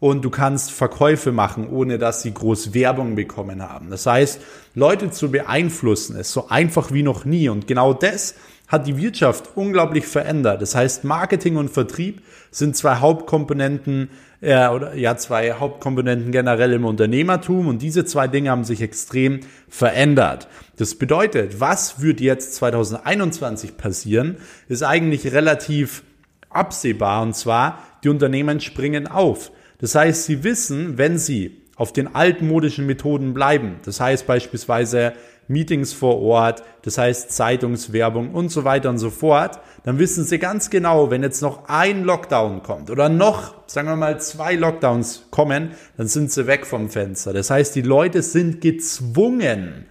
und 0.00 0.24
du 0.24 0.30
kannst 0.30 0.70
Verkäufe 0.70 1.32
machen, 1.32 1.68
ohne 1.68 1.98
dass 1.98 2.22
sie 2.22 2.32
groß 2.32 2.74
Werbung 2.74 3.14
bekommen 3.14 3.62
haben. 3.62 3.90
Das 3.90 4.06
heißt, 4.06 4.40
Leute 4.74 5.10
zu 5.10 5.30
beeinflussen 5.30 6.16
ist 6.16 6.32
so 6.32 6.48
einfach 6.48 6.92
wie 6.92 7.02
noch 7.02 7.24
nie 7.24 7.48
und 7.48 7.66
genau 7.66 7.94
das 7.94 8.34
hat 8.68 8.86
die 8.86 8.98
Wirtschaft 8.98 9.56
unglaublich 9.56 10.06
verändert. 10.06 10.62
Das 10.62 10.74
heißt, 10.74 11.04
Marketing 11.04 11.56
und 11.56 11.70
Vertrieb 11.70 12.22
sind 12.50 12.76
zwei 12.76 12.96
Hauptkomponenten 12.96 14.10
äh, 14.40 14.68
oder 14.68 14.94
ja 14.94 15.16
zwei 15.16 15.52
Hauptkomponenten 15.52 16.30
generell 16.30 16.74
im 16.74 16.84
Unternehmertum 16.84 17.66
und 17.66 17.82
diese 17.82 18.04
zwei 18.04 18.28
Dinge 18.28 18.50
haben 18.50 18.64
sich 18.64 18.82
extrem 18.82 19.40
verändert. 19.68 20.48
Das 20.76 20.94
bedeutet, 20.94 21.60
was 21.60 22.02
wird 22.02 22.20
jetzt 22.20 22.54
2021 22.54 23.76
passieren, 23.76 24.36
ist 24.68 24.82
eigentlich 24.82 25.32
relativ 25.32 26.04
absehbar 26.50 27.22
und 27.22 27.34
zwar 27.34 27.82
die 28.04 28.08
Unternehmen 28.10 28.60
springen 28.60 29.06
auf. 29.06 29.50
Das 29.80 29.94
heißt, 29.94 30.24
sie 30.24 30.44
wissen, 30.44 30.98
wenn 30.98 31.18
sie 31.18 31.62
auf 31.76 31.92
den 31.92 32.14
altmodischen 32.14 32.86
Methoden 32.86 33.34
bleiben, 33.34 33.76
das 33.84 34.00
heißt 34.00 34.26
beispielsweise 34.26 35.12
Meetings 35.48 35.92
vor 35.92 36.20
Ort, 36.20 36.62
das 36.82 36.98
heißt 36.98 37.32
Zeitungswerbung 37.32 38.32
und 38.32 38.50
so 38.50 38.64
weiter 38.64 38.90
und 38.90 38.98
so 38.98 39.10
fort, 39.10 39.60
dann 39.84 39.98
wissen 39.98 40.24
Sie 40.24 40.38
ganz 40.38 40.70
genau, 40.70 41.10
wenn 41.10 41.22
jetzt 41.22 41.40
noch 41.40 41.68
ein 41.68 42.04
Lockdown 42.04 42.62
kommt 42.62 42.90
oder 42.90 43.08
noch, 43.08 43.54
sagen 43.66 43.88
wir 43.88 43.96
mal, 43.96 44.20
zwei 44.20 44.54
Lockdowns 44.54 45.24
kommen, 45.30 45.72
dann 45.96 46.06
sind 46.06 46.30
Sie 46.30 46.46
weg 46.46 46.66
vom 46.66 46.90
Fenster. 46.90 47.32
Das 47.32 47.50
heißt, 47.50 47.74
die 47.74 47.82
Leute 47.82 48.22
sind 48.22 48.60
gezwungen, 48.60 49.86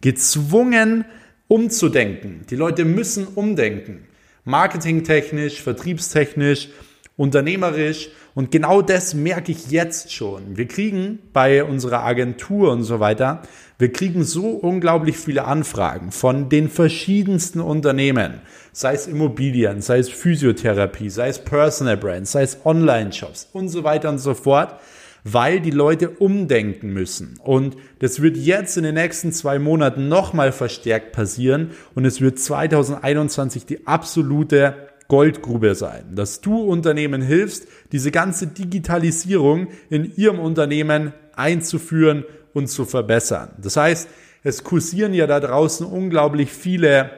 gezwungen 0.00 1.04
umzudenken. 1.48 2.46
Die 2.48 2.56
Leute 2.56 2.86
müssen 2.86 3.26
umdenken. 3.26 4.06
Marketingtechnisch, 4.44 5.62
vertriebstechnisch, 5.62 6.70
unternehmerisch. 7.16 8.10
Und 8.34 8.50
genau 8.50 8.82
das 8.82 9.14
merke 9.14 9.52
ich 9.52 9.70
jetzt 9.70 10.12
schon. 10.12 10.56
Wir 10.56 10.66
kriegen 10.66 11.18
bei 11.32 11.64
unserer 11.64 12.02
Agentur 12.04 12.72
und 12.72 12.82
so 12.82 13.00
weiter, 13.00 13.42
wir 13.78 13.92
kriegen 13.92 14.22
so 14.22 14.50
unglaublich 14.50 15.18
viele 15.18 15.44
Anfragen 15.44 16.12
von 16.12 16.48
den 16.48 16.70
verschiedensten 16.70 17.60
Unternehmen, 17.60 18.40
sei 18.72 18.94
es 18.94 19.08
Immobilien, 19.08 19.82
sei 19.82 19.98
es 19.98 20.08
Physiotherapie, 20.08 21.10
sei 21.10 21.28
es 21.28 21.40
Personal 21.40 21.96
Brands, 21.96 22.32
sei 22.32 22.42
es 22.42 22.58
Online-Shops 22.64 23.48
und 23.52 23.68
so 23.68 23.82
weiter 23.82 24.08
und 24.08 24.18
so 24.18 24.34
fort, 24.34 24.76
weil 25.24 25.60
die 25.60 25.70
Leute 25.70 26.10
umdenken 26.10 26.92
müssen. 26.92 27.38
Und 27.42 27.76
das 27.98 28.22
wird 28.22 28.36
jetzt 28.36 28.76
in 28.76 28.84
den 28.84 28.94
nächsten 28.94 29.32
zwei 29.32 29.58
Monaten 29.58 30.08
nochmal 30.08 30.52
verstärkt 30.52 31.12
passieren 31.12 31.72
und 31.94 32.04
es 32.04 32.20
wird 32.20 32.38
2021 32.38 33.66
die 33.66 33.86
absolute 33.86 34.91
Goldgrube 35.08 35.74
sein, 35.74 36.14
dass 36.14 36.40
du 36.40 36.60
Unternehmen 36.60 37.22
hilfst, 37.22 37.66
diese 37.92 38.10
ganze 38.10 38.46
Digitalisierung 38.46 39.68
in 39.90 40.14
ihrem 40.16 40.38
Unternehmen 40.38 41.12
einzuführen 41.34 42.24
und 42.52 42.68
zu 42.68 42.84
verbessern. 42.84 43.50
Das 43.58 43.76
heißt, 43.76 44.08
es 44.42 44.64
kursieren 44.64 45.14
ja 45.14 45.26
da 45.26 45.40
draußen 45.40 45.86
unglaublich 45.86 46.50
viele 46.50 47.10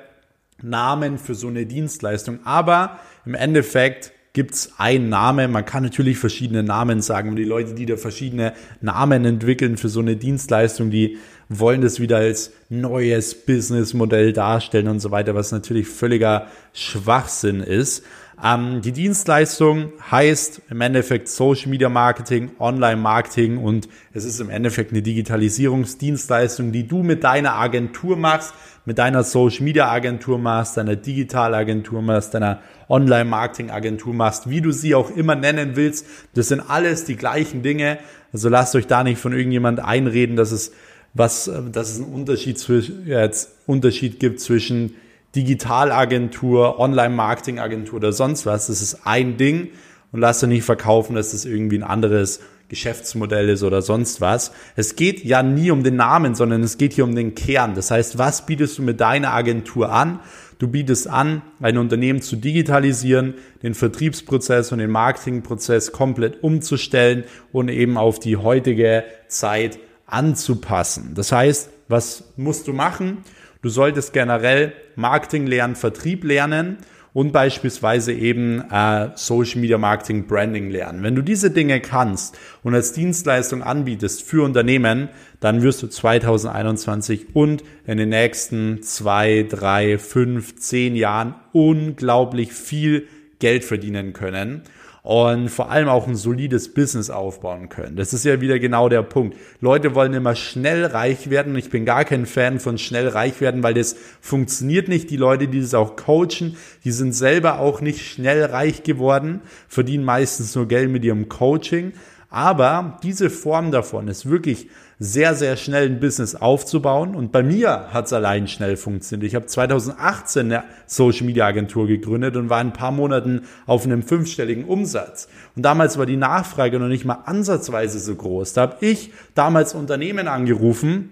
Namen 0.63 1.19
für 1.19 1.35
so 1.35 1.49
eine 1.49 1.67
Dienstleistung, 1.67 2.41
aber 2.45 2.99
im 3.25 3.35
Endeffekt 3.35 4.13
gibt's 4.35 4.73
einen 4.79 5.09
Namen. 5.09 5.53
Man 5.53 5.65
kann 5.65 5.85
natürlich 5.85 6.19
verschiedene 6.19 6.63
Namen 6.63 7.01
sagen 7.01 7.31
und 7.31 7.37
die 7.37 7.45
Leute, 7.45 7.75
die 7.75 7.87
da 7.87 7.97
verschiedene 7.97 8.53
Namen 8.81 9.25
entwickeln 9.25 9.77
für 9.77 9.89
so 9.89 10.01
eine 10.01 10.17
Dienstleistung, 10.17 10.91
die 10.91 11.19
wollen 11.49 11.81
das 11.81 12.01
wieder 12.01 12.19
als 12.19 12.53
neues 12.69 13.35
Businessmodell 13.35 14.33
darstellen 14.33 14.89
und 14.89 15.01
so 15.01 15.11
weiter, 15.11 15.35
was 15.35 15.53
natürlich 15.53 15.89
völliger 15.89 16.47
Schwachsinn 16.73 17.61
ist. 17.61 18.05
Ähm, 18.43 18.81
die 18.83 18.93
Dienstleistung 18.93 19.93
heißt 20.11 20.63
im 20.69 20.81
Endeffekt 20.81 21.29
Social 21.29 21.69
Media 21.71 21.89
Marketing, 21.89 22.51
Online 22.59 23.01
Marketing 23.01 23.59
und 23.59 23.89
es 24.13 24.25
ist 24.25 24.41
im 24.41 24.51
Endeffekt 24.51 24.91
eine 24.91 25.03
Digitalisierungsdienstleistung, 25.03 26.73
die 26.73 26.89
du 26.89 27.03
mit 27.03 27.23
deiner 27.23 27.55
Agentur 27.55 28.17
machst, 28.17 28.55
mit 28.87 28.99
deiner 28.99 29.23
Social 29.23 29.63
Media 29.63 29.89
Agentur 29.89 30.39
machst, 30.39 30.77
deiner 30.77 30.97
Digitalagentur 30.97 32.03
machst, 32.03 32.35
deiner 32.35 32.61
Online 32.89 33.25
Marketing 33.25 33.71
Agentur 33.71 34.13
machst, 34.13 34.51
wie 34.51 34.61
du 34.61 34.73
sie 34.73 34.95
auch 34.95 35.11
immer 35.11 35.37
nennen 35.37 35.77
willst. 35.77 36.05
Das 36.35 36.49
sind 36.49 36.61
alles 36.61 37.05
die 37.05 37.17
gleichen 37.17 37.63
Dinge. 37.63 37.99
Also 38.33 38.49
lasst 38.49 38.75
euch 38.75 38.89
da 38.89 39.05
nicht 39.05 39.21
von 39.21 39.33
irgendjemand 39.33 39.79
einreden, 39.79 40.35
dass 40.37 40.51
es 40.51 40.73
was, 41.15 41.51
dass 41.71 41.91
es 41.91 42.01
einen 42.01 42.13
Unterschied, 42.13 42.59
zwischen, 42.59 43.07
jetzt 43.07 43.51
Unterschied 43.67 44.19
gibt 44.21 44.41
zwischen 44.41 44.97
Digitalagentur, 45.35 46.79
Online-Marketing-Agentur 46.79 47.97
oder 47.97 48.13
sonst 48.13 48.47
was. 48.47 48.67
Das 48.67 48.83
ist 48.83 49.07
ein 49.07 49.37
Ding 49.37 49.71
und 50.13 50.21
lass 50.21 50.41
dir 50.41 50.49
nicht 50.49 50.65
verkaufen, 50.65 51.15
dass 51.15 51.33
das 51.33 51.45
irgendwie 51.45 51.79
ein 51.79 51.83
anderes 51.83 52.41
Geschäftsmodell 52.69 53.49
ist 53.49 53.63
oder 53.63 53.83
sonst 53.83 54.21
was. 54.21 54.53
Es 54.75 54.97
geht 54.97 55.23
ja 55.25 55.43
nie 55.43 55.71
um 55.71 55.85
den 55.85 55.97
Namen, 55.97 56.35
sondern 56.35 56.63
es 56.63 56.79
geht 56.79 56.93
hier 56.95 57.05
um 57.05 57.15
den 57.15 57.35
Kern. 57.35 57.75
Das 57.75 57.91
heißt, 57.91 58.19
was 58.19 58.47
bietest 58.47 58.79
du 58.79 58.83
mit 58.83 59.01
deiner 59.01 59.33
Agentur 59.33 59.93
an? 59.93 60.21
Du 60.59 60.69
bietest 60.69 61.09
an, 61.09 61.43
ein 61.61 61.79
Unternehmen 61.79 62.23
zu 62.23 62.37
digitalisieren, 62.37 63.35
den 63.63 63.75
Vertriebsprozess 63.75 64.73
und 64.73 64.79
den 64.79 64.91
Marketingprozess 64.91 65.93
komplett 65.93 66.43
umzustellen 66.43 67.25
und 67.53 67.69
eben 67.69 67.97
auf 67.99 68.19
die 68.19 68.37
heutige 68.37 69.05
Zeit 69.29 69.79
anzupassen. 70.15 71.13
Das 71.15 71.33
heißt, 71.33 71.71
was 71.89 72.25
musst 72.37 72.67
du 72.69 72.73
machen? 72.73 73.19
Du 73.63 73.69
solltest 73.69 74.13
generell 74.13 74.73
Marketing 74.97 75.47
lernen, 75.47 75.77
Vertrieb 75.77 76.25
lernen 76.25 76.79
und 77.15 77.33
beispielsweise 77.33 78.13
eben 78.13 78.63
äh, 78.71 79.11
Social 79.15 79.61
Media 79.61 79.79
Marketing 79.79 80.27
Branding 80.27 80.71
lernen. 80.71 81.03
Wenn 81.03 81.15
du 81.15 81.23
diese 81.23 81.51
Dinge 81.51 81.81
kannst 81.81 82.37
und 82.63 82.75
als 82.75 82.93
Dienstleistung 82.93 83.63
anbietest 83.63 84.23
für 84.23 84.45
Unternehmen, 84.45 85.09
dann 85.41 85.63
wirst 85.63 85.83
du 85.83 85.87
2021 85.87 87.35
und 87.35 87.63
in 87.87 87.99
den 87.99 88.09
nächsten 88.09 88.83
zwei, 88.83 89.47
drei, 89.49 89.99
fünf, 89.99 90.57
zehn 90.57 90.97
Jahren 90.97 91.35
unglaublich 91.53 92.53
viel 92.53 93.07
Geld 93.39 93.65
verdienen 93.65 94.13
können 94.13 94.63
und 95.05 95.51
vor 95.51 95.71
allem 95.71 95.89
auch 95.89 96.09
ein 96.09 96.17
solides 96.17 96.73
Business 96.73 97.11
aufbauen 97.11 97.69
können. 97.69 97.95
Das 97.95 98.15
ist 98.15 98.25
ja 98.25 98.41
wieder 98.41 98.59
genau 98.59 98.89
der 98.89 99.03
Punkt. 99.03 99.37
Leute 99.61 99.95
wollen 99.95 100.15
immer 100.15 100.35
schnell 100.35 100.87
reich 100.87 101.29
werden. 101.29 101.55
Ich 101.57 101.69
bin 101.69 101.85
gar 101.85 102.07
kein 102.07 102.25
Fan 102.25 102.59
von 102.59 102.79
schnell 102.79 103.09
reich 103.09 103.43
werden, 103.43 103.63
weil 103.63 103.75
das 103.75 103.97
funktioniert 104.23 104.89
nicht. 104.89 105.11
Die 105.11 105.19
Leute, 105.19 105.47
die 105.47 105.61
das 105.61 105.75
auch 105.75 105.97
coachen, 105.97 106.57
die 106.85 106.91
sind 106.91 107.13
selber 107.13 107.59
auch 107.59 107.83
nicht 107.83 108.01
schnell 108.01 108.47
reich 108.47 108.83
geworden, 108.83 109.43
verdienen 109.69 110.05
meistens 110.05 110.55
nur 110.55 110.69
Geld 110.69 110.89
mit 110.89 111.05
ihrem 111.05 111.29
Coaching. 111.29 111.93
Aber 112.31 112.99
diese 113.03 113.29
Form 113.29 113.73
davon 113.73 114.09
ist 114.09 114.29
wirklich 114.29 114.69
sehr, 115.05 115.35
sehr 115.35 115.57
schnell 115.57 115.87
ein 115.87 116.01
Business 116.01 116.35
aufzubauen. 116.35 117.15
Und 117.15 117.31
bei 117.31 117.43
mir 117.43 117.93
hat 117.93 118.07
es 118.07 118.13
allein 118.13 118.49
schnell 118.49 118.77
funktioniert. 118.77 119.29
Ich 119.29 119.35
habe 119.35 119.47
2018 119.47 120.47
eine 120.47 120.65
Social 120.87 121.27
Media 121.27 121.47
Agentur 121.47 121.87
gegründet 121.87 122.37
und 122.37 122.49
war 122.49 122.61
in 122.61 122.69
ein 122.69 122.73
paar 122.73 122.91
Monaten 122.91 123.43
auf 123.67 123.85
einem 123.85 124.03
fünfstelligen 124.03 124.65
Umsatz. 124.65 125.29
Und 125.57 125.63
damals 125.63 125.99
war 125.99 126.07
die 126.07 126.17
Nachfrage 126.17 126.79
noch 126.79 126.89
nicht 126.89 127.05
mal 127.05 127.23
ansatzweise 127.27 127.99
so 127.99 128.15
groß. 128.15 128.55
Da 128.55 128.63
habe 128.63 128.77
ich 128.81 129.13
damals 129.35 129.75
Unternehmen 129.75 130.27
angerufen, 130.27 131.11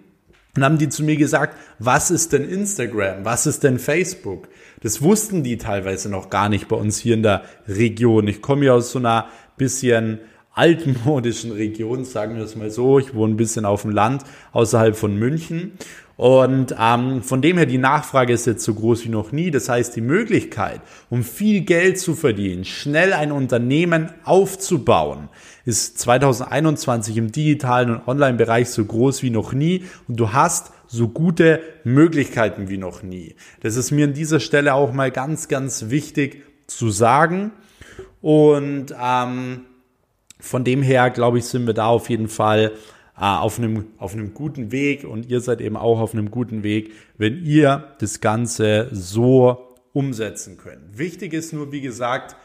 und 0.55 0.65
haben 0.65 0.77
die 0.77 0.91
zu 0.91 1.03
mir 1.03 1.17
gesagt, 1.17 1.57
was 1.79 2.11
ist 2.11 2.35
denn 2.35 2.47
Instagram? 2.47 3.25
Was 3.25 3.47
ist 3.47 3.63
denn 3.63 3.79
Facebook? 3.79 4.49
Das 4.83 5.01
wussten 5.01 5.43
die 5.43 5.57
teilweise 5.57 6.11
noch 6.11 6.29
gar 6.29 6.51
nicht 6.51 6.69
bei 6.69 6.77
uns 6.77 6.99
hier 6.99 7.15
in 7.15 7.23
der 7.23 7.43
Region. 7.67 8.29
Ich 8.29 8.43
komme 8.43 8.67
ja 8.67 8.75
aus 8.75 8.93
so 8.93 8.99
einer 8.99 9.29
bisschen 9.57 10.19
altmodischen 10.55 11.53
Region, 11.53 12.05
sagen 12.05 12.37
wir 12.37 12.45
es 12.45 12.57
mal 12.57 12.71
so. 12.71 12.99
Ich 12.99 13.15
wohne 13.15 13.35
ein 13.35 13.37
bisschen 13.37 13.65
auf 13.65 13.83
dem 13.83 13.91
Land 13.91 14.25
außerhalb 14.53 14.97
von 14.97 15.17
München. 15.19 15.73
Und 16.17 16.75
ähm, 16.79 17.23
von 17.23 17.41
dem 17.41 17.57
her, 17.57 17.67
die 17.67 17.79
Nachfrage 17.79 18.33
ist 18.33 18.47
jetzt 18.47 18.65
so 18.65 18.75
groß 18.75 19.05
wie 19.05 19.09
noch 19.09 19.33
nie. 19.33 19.51
Das 19.51 19.69
heißt, 19.69 19.97
die 19.97 20.03
Möglichkeit, 20.03 20.81
um 21.11 21.25
viel 21.25 21.63
Geld 21.63 21.99
zu 21.99 22.15
verdienen, 22.15 22.65
schnell 22.65 23.13
ein 23.13 23.33
Unternehmen 23.33 24.11
aufzubauen, 24.25 25.31
ist 25.65 25.99
2021 25.99 27.17
im 27.17 27.33
digitalen 27.33 27.91
und 27.91 28.07
Online-Bereich 28.07 28.69
so 28.69 28.85
groß 28.85 29.23
wie 29.23 29.31
noch 29.31 29.53
nie. 29.53 29.85
Und 30.07 30.21
du 30.21 30.33
hast 30.33 30.73
so 30.87 31.09
gute 31.09 31.61
Möglichkeiten 31.83 32.69
wie 32.69 32.79
noch 32.79 33.03
nie. 33.03 33.35
Das 33.61 33.77
ist 33.77 33.91
mir 33.91 34.05
an 34.05 34.13
dieser 34.13 34.39
Stelle 34.39 34.75
auch 34.75 34.93
mal 34.93 35.11
ganz, 35.11 35.49
ganz 35.49 35.89
wichtig 35.89 36.45
zu 36.67 36.91
sagen. 36.91 37.53
Und 38.21 38.95
ähm, 39.03 39.63
von 40.43 40.65
dem 40.65 40.83
her, 40.83 41.11
glaube 41.11 41.39
ich, 41.39 41.45
sind 41.45 41.67
wir 41.67 41.75
da 41.75 41.87
auf 41.87 42.11
jeden 42.11 42.29
Fall 42.29 42.73
äh, 43.17 43.21
auf, 43.21 43.59
einem, 43.59 43.87
auf 43.99 44.13
einem 44.13 44.35
guten 44.35 44.73
Weg 44.73 45.05
und 45.05 45.31
ihr 45.31 45.41
seid 45.41 45.61
eben 45.61 45.77
auch 45.77 46.01
auf 46.01 46.13
einem 46.13 46.31
guten 46.31 46.63
Weg, 46.63 46.93
wenn 47.17 47.45
ihr 47.45 47.95
das 47.99 48.21
Ganze 48.21 48.89
so 48.91 49.77
umsetzen 49.93 50.59
könnt. 50.59 50.99
Wichtig 50.99 51.33
ist 51.33 51.53
nur, 51.53 51.71
wie 51.71 51.81
gesagt, 51.81 52.37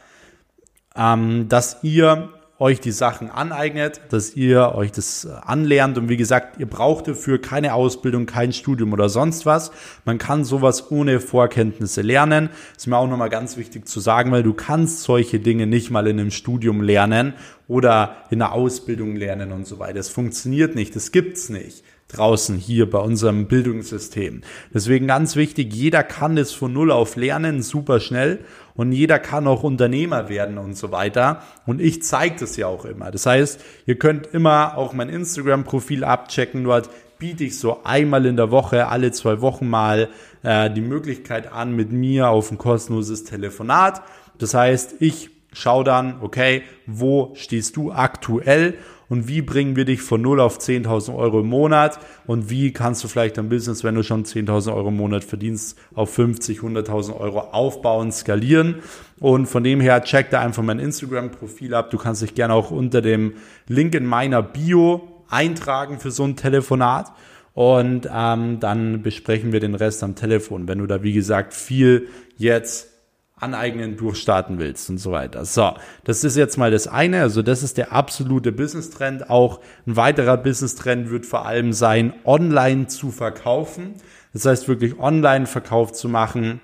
ähm, 0.94 1.48
dass 1.48 1.82
ihr 1.82 2.30
euch 2.58 2.80
die 2.80 2.90
Sachen 2.90 3.30
aneignet, 3.30 4.00
dass 4.10 4.34
ihr 4.34 4.74
euch 4.74 4.90
das 4.90 5.24
äh, 5.24 5.28
anlernt. 5.44 5.96
Und 5.96 6.08
wie 6.08 6.16
gesagt, 6.16 6.58
ihr 6.58 6.66
braucht 6.66 7.06
dafür 7.06 7.40
keine 7.40 7.74
Ausbildung, 7.74 8.26
kein 8.26 8.52
Studium 8.52 8.92
oder 8.92 9.08
sonst 9.08 9.46
was. 9.46 9.70
Man 10.04 10.18
kann 10.18 10.44
sowas 10.44 10.90
ohne 10.90 11.20
Vorkenntnisse 11.20 12.02
lernen. 12.02 12.50
ist 12.76 12.86
mir 12.86 12.96
auch 12.96 13.08
nochmal 13.08 13.30
ganz 13.30 13.56
wichtig 13.56 13.86
zu 13.86 14.00
sagen, 14.00 14.32
weil 14.32 14.42
du 14.42 14.54
kannst 14.54 15.02
solche 15.02 15.38
Dinge 15.38 15.66
nicht 15.66 15.90
mal 15.90 16.06
in 16.08 16.18
einem 16.18 16.30
Studium 16.30 16.82
lernen 16.82 17.34
oder 17.68 18.16
in 18.30 18.42
einer 18.42 18.52
Ausbildung 18.52 19.14
lernen 19.14 19.52
und 19.52 19.66
so 19.66 19.78
weiter. 19.78 19.94
Das 19.94 20.08
funktioniert 20.08 20.74
nicht, 20.74 20.96
das 20.96 21.12
gibt's 21.12 21.48
nicht 21.50 21.84
draußen 22.08 22.56
hier 22.56 22.90
bei 22.90 22.98
unserem 22.98 23.46
Bildungssystem. 23.46 24.40
Deswegen 24.72 25.06
ganz 25.06 25.36
wichtig, 25.36 25.72
jeder 25.74 26.02
kann 26.02 26.38
es 26.38 26.52
von 26.52 26.72
Null 26.72 26.90
auf 26.90 27.16
lernen, 27.16 27.62
super 27.62 28.00
schnell 28.00 28.40
und 28.74 28.92
jeder 28.92 29.18
kann 29.18 29.46
auch 29.46 29.62
Unternehmer 29.62 30.28
werden 30.28 30.56
und 30.56 30.76
so 30.76 30.90
weiter. 30.90 31.42
Und 31.66 31.80
ich 31.80 32.02
zeige 32.02 32.36
das 32.40 32.56
ja 32.56 32.66
auch 32.66 32.84
immer. 32.84 33.10
Das 33.10 33.26
heißt, 33.26 33.60
ihr 33.86 33.98
könnt 33.98 34.28
immer 34.28 34.78
auch 34.78 34.92
mein 34.92 35.10
Instagram-Profil 35.10 36.04
abchecken. 36.04 36.64
Dort 36.64 36.88
biete 37.18 37.44
ich 37.44 37.58
so 37.58 37.82
einmal 37.84 38.24
in 38.24 38.36
der 38.36 38.50
Woche, 38.50 38.88
alle 38.88 39.12
zwei 39.12 39.40
Wochen 39.40 39.68
mal 39.68 40.08
äh, 40.42 40.70
die 40.70 40.80
Möglichkeit 40.80 41.52
an, 41.52 41.74
mit 41.74 41.92
mir 41.92 42.28
auf 42.28 42.50
ein 42.50 42.58
kostenloses 42.58 43.24
Telefonat. 43.24 44.02
Das 44.38 44.54
heißt, 44.54 44.96
ich 45.00 45.30
schaue 45.52 45.84
dann, 45.84 46.22
okay, 46.22 46.62
wo 46.86 47.32
stehst 47.34 47.76
du 47.76 47.92
aktuell 47.92 48.74
und 49.08 49.28
wie 49.28 49.42
bringen 49.42 49.76
wir 49.76 49.84
dich 49.84 50.02
von 50.02 50.20
0 50.20 50.40
auf 50.40 50.58
10.000 50.58 51.16
Euro 51.16 51.40
im 51.40 51.48
Monat 51.48 51.98
und 52.26 52.50
wie 52.50 52.72
kannst 52.72 53.02
du 53.02 53.08
vielleicht 53.08 53.38
dein 53.38 53.48
Business, 53.48 53.84
wenn 53.84 53.94
du 53.94 54.02
schon 54.02 54.24
10.000 54.24 54.74
Euro 54.74 54.88
im 54.88 54.96
Monat 54.96 55.24
verdienst, 55.24 55.78
auf 55.94 56.12
50, 56.12 56.60
100.000 56.60 57.18
Euro 57.18 57.40
aufbauen, 57.40 58.12
skalieren. 58.12 58.76
Und 59.18 59.46
von 59.46 59.64
dem 59.64 59.80
her 59.80 60.02
check 60.02 60.30
da 60.30 60.40
einfach 60.40 60.62
mein 60.62 60.78
Instagram-Profil 60.78 61.74
ab. 61.74 61.90
Du 61.90 61.98
kannst 61.98 62.22
dich 62.22 62.34
gerne 62.34 62.54
auch 62.54 62.70
unter 62.70 63.00
dem 63.00 63.34
Link 63.66 63.94
in 63.94 64.06
meiner 64.06 64.42
Bio 64.42 65.24
eintragen 65.28 65.98
für 65.98 66.10
so 66.10 66.24
ein 66.24 66.36
Telefonat. 66.36 67.10
Und 67.54 68.08
ähm, 68.14 68.60
dann 68.60 69.02
besprechen 69.02 69.52
wir 69.52 69.58
den 69.58 69.74
Rest 69.74 70.04
am 70.04 70.14
Telefon. 70.14 70.68
Wenn 70.68 70.78
du 70.78 70.86
da, 70.86 71.02
wie 71.02 71.12
gesagt, 71.12 71.54
viel 71.54 72.08
jetzt 72.36 72.97
aneignen, 73.40 73.96
durchstarten 73.96 74.58
willst 74.58 74.90
und 74.90 74.98
so 74.98 75.12
weiter. 75.12 75.44
So, 75.44 75.72
das 76.04 76.24
ist 76.24 76.36
jetzt 76.36 76.56
mal 76.56 76.70
das 76.70 76.86
eine. 76.86 77.22
Also 77.22 77.42
das 77.42 77.62
ist 77.62 77.76
der 77.76 77.92
absolute 77.92 78.52
Business-Trend. 78.52 79.30
Auch 79.30 79.60
ein 79.86 79.96
weiterer 79.96 80.36
Business-Trend 80.36 81.10
wird 81.10 81.26
vor 81.26 81.46
allem 81.46 81.72
sein, 81.72 82.12
online 82.24 82.86
zu 82.86 83.10
verkaufen. 83.10 83.94
Das 84.32 84.44
heißt 84.44 84.68
wirklich 84.68 84.98
Online-Verkauf 84.98 85.92
zu 85.92 86.08
machen, 86.08 86.60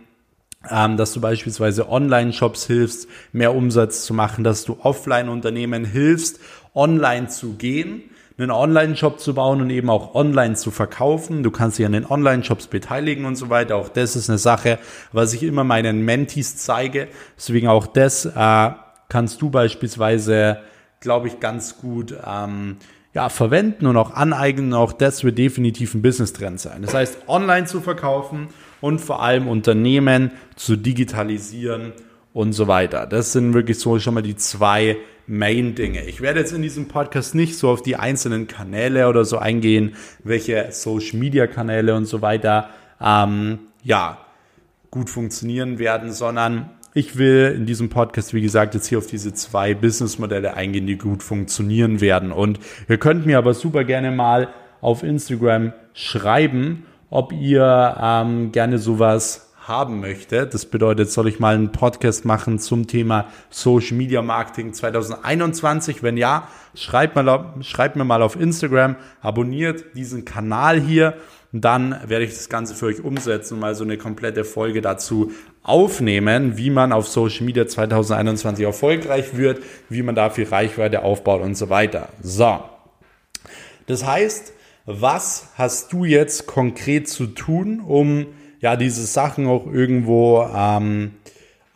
ähm, 0.70 0.96
dass 0.96 1.12
du 1.12 1.20
beispielsweise 1.20 1.88
Online-Shops 1.88 2.66
hilfst, 2.66 3.08
mehr 3.32 3.54
Umsatz 3.54 4.04
zu 4.04 4.14
machen, 4.14 4.44
dass 4.44 4.64
du 4.64 4.78
Offline-Unternehmen 4.80 5.84
hilfst, 5.84 6.40
online 6.74 7.28
zu 7.28 7.54
gehen 7.54 8.04
einen 8.36 8.50
Online-Shop 8.50 9.20
zu 9.20 9.34
bauen 9.34 9.60
und 9.60 9.70
eben 9.70 9.88
auch 9.88 10.14
online 10.14 10.54
zu 10.54 10.70
verkaufen. 10.70 11.42
Du 11.42 11.50
kannst 11.50 11.78
dich 11.78 11.86
an 11.86 11.92
den 11.92 12.04
Online-Shops 12.04 12.66
beteiligen 12.66 13.26
und 13.26 13.36
so 13.36 13.48
weiter. 13.48 13.76
Auch 13.76 13.88
das 13.88 14.16
ist 14.16 14.28
eine 14.28 14.38
Sache, 14.38 14.78
was 15.12 15.34
ich 15.34 15.44
immer 15.44 15.62
meinen 15.62 16.04
Mentees 16.04 16.56
zeige. 16.56 17.08
Deswegen 17.36 17.68
auch 17.68 17.86
das 17.86 18.26
äh, 18.26 18.70
kannst 19.08 19.40
du 19.40 19.50
beispielsweise, 19.50 20.58
glaube 20.98 21.28
ich, 21.28 21.38
ganz 21.38 21.78
gut 21.78 22.14
ähm, 22.26 22.78
ja, 23.12 23.28
verwenden 23.28 23.86
und 23.86 23.96
auch 23.96 24.12
aneignen. 24.12 24.74
Auch 24.74 24.92
das 24.92 25.22
wird 25.22 25.38
definitiv 25.38 25.94
ein 25.94 26.02
Business-Trend 26.02 26.58
sein. 26.58 26.82
Das 26.82 26.92
heißt, 26.92 27.28
online 27.28 27.66
zu 27.66 27.80
verkaufen 27.80 28.48
und 28.80 28.98
vor 29.00 29.22
allem 29.22 29.46
Unternehmen 29.46 30.32
zu 30.56 30.74
digitalisieren 30.74 31.92
und 32.34 32.52
so 32.52 32.68
weiter. 32.68 33.06
Das 33.06 33.32
sind 33.32 33.54
wirklich 33.54 33.78
so 33.78 33.98
schon 33.98 34.12
mal 34.12 34.22
die 34.22 34.36
zwei 34.36 34.98
Main-Dinge. 35.26 36.04
Ich 36.04 36.20
werde 36.20 36.40
jetzt 36.40 36.52
in 36.52 36.60
diesem 36.60 36.88
Podcast 36.88 37.34
nicht 37.34 37.56
so 37.56 37.70
auf 37.70 37.80
die 37.80 37.96
einzelnen 37.96 38.46
Kanäle 38.46 39.08
oder 39.08 39.24
so 39.24 39.38
eingehen, 39.38 39.94
welche 40.22 40.66
Social-Media-Kanäle 40.70 41.94
und 41.94 42.04
so 42.04 42.20
weiter 42.20 42.68
ähm, 43.00 43.60
ja 43.82 44.18
gut 44.90 45.08
funktionieren 45.08 45.78
werden, 45.78 46.12
sondern 46.12 46.70
ich 46.92 47.16
will 47.16 47.54
in 47.56 47.66
diesem 47.66 47.88
Podcast, 47.88 48.34
wie 48.34 48.42
gesagt, 48.42 48.74
jetzt 48.74 48.86
hier 48.86 48.98
auf 48.98 49.06
diese 49.06 49.32
zwei 49.32 49.74
Businessmodelle 49.74 50.54
eingehen, 50.54 50.86
die 50.86 50.98
gut 50.98 51.22
funktionieren 51.22 52.00
werden. 52.00 52.30
Und 52.30 52.60
ihr 52.88 52.98
könnt 52.98 53.26
mir 53.26 53.38
aber 53.38 53.54
super 53.54 53.84
gerne 53.84 54.10
mal 54.10 54.48
auf 54.80 55.02
Instagram 55.02 55.72
schreiben, 55.92 56.84
ob 57.10 57.32
ihr 57.32 57.96
ähm, 58.00 58.52
gerne 58.52 58.78
sowas 58.78 59.43
haben 59.66 60.00
möchte. 60.00 60.46
Das 60.46 60.66
bedeutet, 60.66 61.10
soll 61.10 61.28
ich 61.28 61.40
mal 61.40 61.54
einen 61.54 61.72
Podcast 61.72 62.24
machen 62.24 62.58
zum 62.58 62.86
Thema 62.86 63.26
Social 63.50 63.96
Media 63.96 64.22
Marketing 64.22 64.72
2021? 64.72 66.02
Wenn 66.02 66.16
ja, 66.16 66.48
schreibt, 66.74 67.16
mal, 67.16 67.54
schreibt 67.60 67.96
mir 67.96 68.04
mal 68.04 68.22
auf 68.22 68.36
Instagram, 68.36 68.96
abonniert 69.20 69.96
diesen 69.96 70.24
Kanal 70.24 70.80
hier 70.80 71.14
dann 71.56 71.96
werde 72.08 72.24
ich 72.24 72.32
das 72.32 72.48
Ganze 72.48 72.74
für 72.74 72.86
euch 72.86 73.04
umsetzen 73.04 73.54
und 73.54 73.60
mal 73.60 73.76
so 73.76 73.84
eine 73.84 73.96
komplette 73.96 74.42
Folge 74.44 74.80
dazu 74.80 75.30
aufnehmen, 75.62 76.58
wie 76.58 76.68
man 76.68 76.92
auf 76.92 77.06
Social 77.06 77.46
Media 77.46 77.64
2021 77.68 78.64
erfolgreich 78.64 79.36
wird, 79.36 79.62
wie 79.88 80.02
man 80.02 80.16
dafür 80.16 80.50
Reichweite 80.50 81.04
aufbaut 81.04 81.42
und 81.42 81.54
so 81.54 81.70
weiter. 81.70 82.08
So. 82.20 82.58
Das 83.86 84.04
heißt, 84.04 84.52
was 84.86 85.50
hast 85.54 85.92
du 85.92 86.04
jetzt 86.04 86.46
konkret 86.46 87.08
zu 87.08 87.28
tun, 87.28 87.78
um 87.78 88.26
ja, 88.64 88.76
diese 88.76 89.04
Sachen 89.04 89.46
auch 89.46 89.66
irgendwo 89.66 90.48
ähm, 90.56 91.10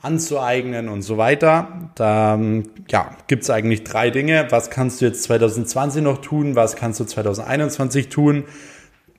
anzueignen 0.01 0.89
und 0.89 1.03
so 1.03 1.19
weiter. 1.19 1.91
Da 1.97 2.33
ähm, 2.33 2.63
ja, 2.89 3.15
gibt 3.27 3.43
es 3.43 3.51
eigentlich 3.51 3.85
drei 3.85 4.09
Dinge. 4.09 4.47
Was 4.49 4.71
kannst 4.71 5.03
du 5.03 5.05
jetzt 5.05 5.23
2020 5.25 6.03
noch 6.03 6.23
tun? 6.23 6.57
Was 6.57 6.77
kannst 6.77 6.99
du 6.99 7.05
2021 7.05 8.09
tun? 8.09 8.45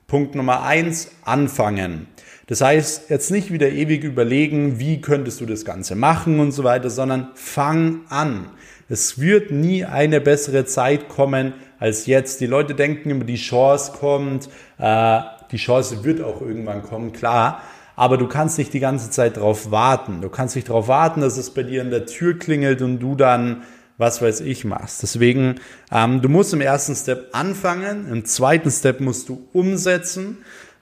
Punkt 0.08 0.34
Nummer 0.34 0.64
eins, 0.64 1.12
anfangen. 1.24 2.08
Das 2.48 2.60
heißt, 2.60 3.08
jetzt 3.08 3.30
nicht 3.30 3.52
wieder 3.52 3.68
ewig 3.68 4.02
überlegen, 4.02 4.80
wie 4.80 5.00
könntest 5.00 5.40
du 5.40 5.46
das 5.46 5.64
Ganze 5.64 5.94
machen 5.94 6.40
und 6.40 6.50
so 6.50 6.64
weiter, 6.64 6.90
sondern 6.90 7.28
fang 7.36 8.00
an. 8.08 8.48
Es 8.88 9.20
wird 9.20 9.52
nie 9.52 9.84
eine 9.84 10.20
bessere 10.20 10.64
Zeit 10.64 11.08
kommen 11.08 11.54
als 11.78 12.06
jetzt. 12.06 12.40
Die 12.40 12.46
Leute 12.46 12.74
denken 12.74 13.10
immer, 13.10 13.22
die 13.22 13.36
Chance 13.36 13.92
kommt, 13.92 14.48
äh, 14.78 15.20
die 15.52 15.56
Chance 15.56 16.04
wird 16.04 16.22
auch 16.22 16.40
irgendwann 16.40 16.82
kommen, 16.82 17.12
klar. 17.12 17.62
Aber 17.96 18.16
du 18.16 18.26
kannst 18.26 18.56
nicht 18.56 18.72
die 18.72 18.80
ganze 18.80 19.10
Zeit 19.10 19.36
darauf 19.36 19.70
warten. 19.70 20.22
Du 20.22 20.30
kannst 20.30 20.56
nicht 20.56 20.68
darauf 20.68 20.88
warten, 20.88 21.20
dass 21.20 21.36
es 21.36 21.50
bei 21.50 21.62
dir 21.62 21.82
in 21.82 21.90
der 21.90 22.06
Tür 22.06 22.38
klingelt 22.38 22.80
und 22.82 22.98
du 22.98 23.14
dann 23.14 23.62
was 24.00 24.22
weiß 24.22 24.40
ich 24.40 24.64
machst. 24.64 25.02
Deswegen, 25.02 25.56
ähm, 25.92 26.22
du 26.22 26.30
musst 26.30 26.54
im 26.54 26.62
ersten 26.62 26.96
Step 26.96 27.28
anfangen, 27.32 28.10
im 28.10 28.24
zweiten 28.24 28.70
Step 28.70 29.00
musst 29.00 29.28
du 29.28 29.46
umsetzen. 29.52 30.38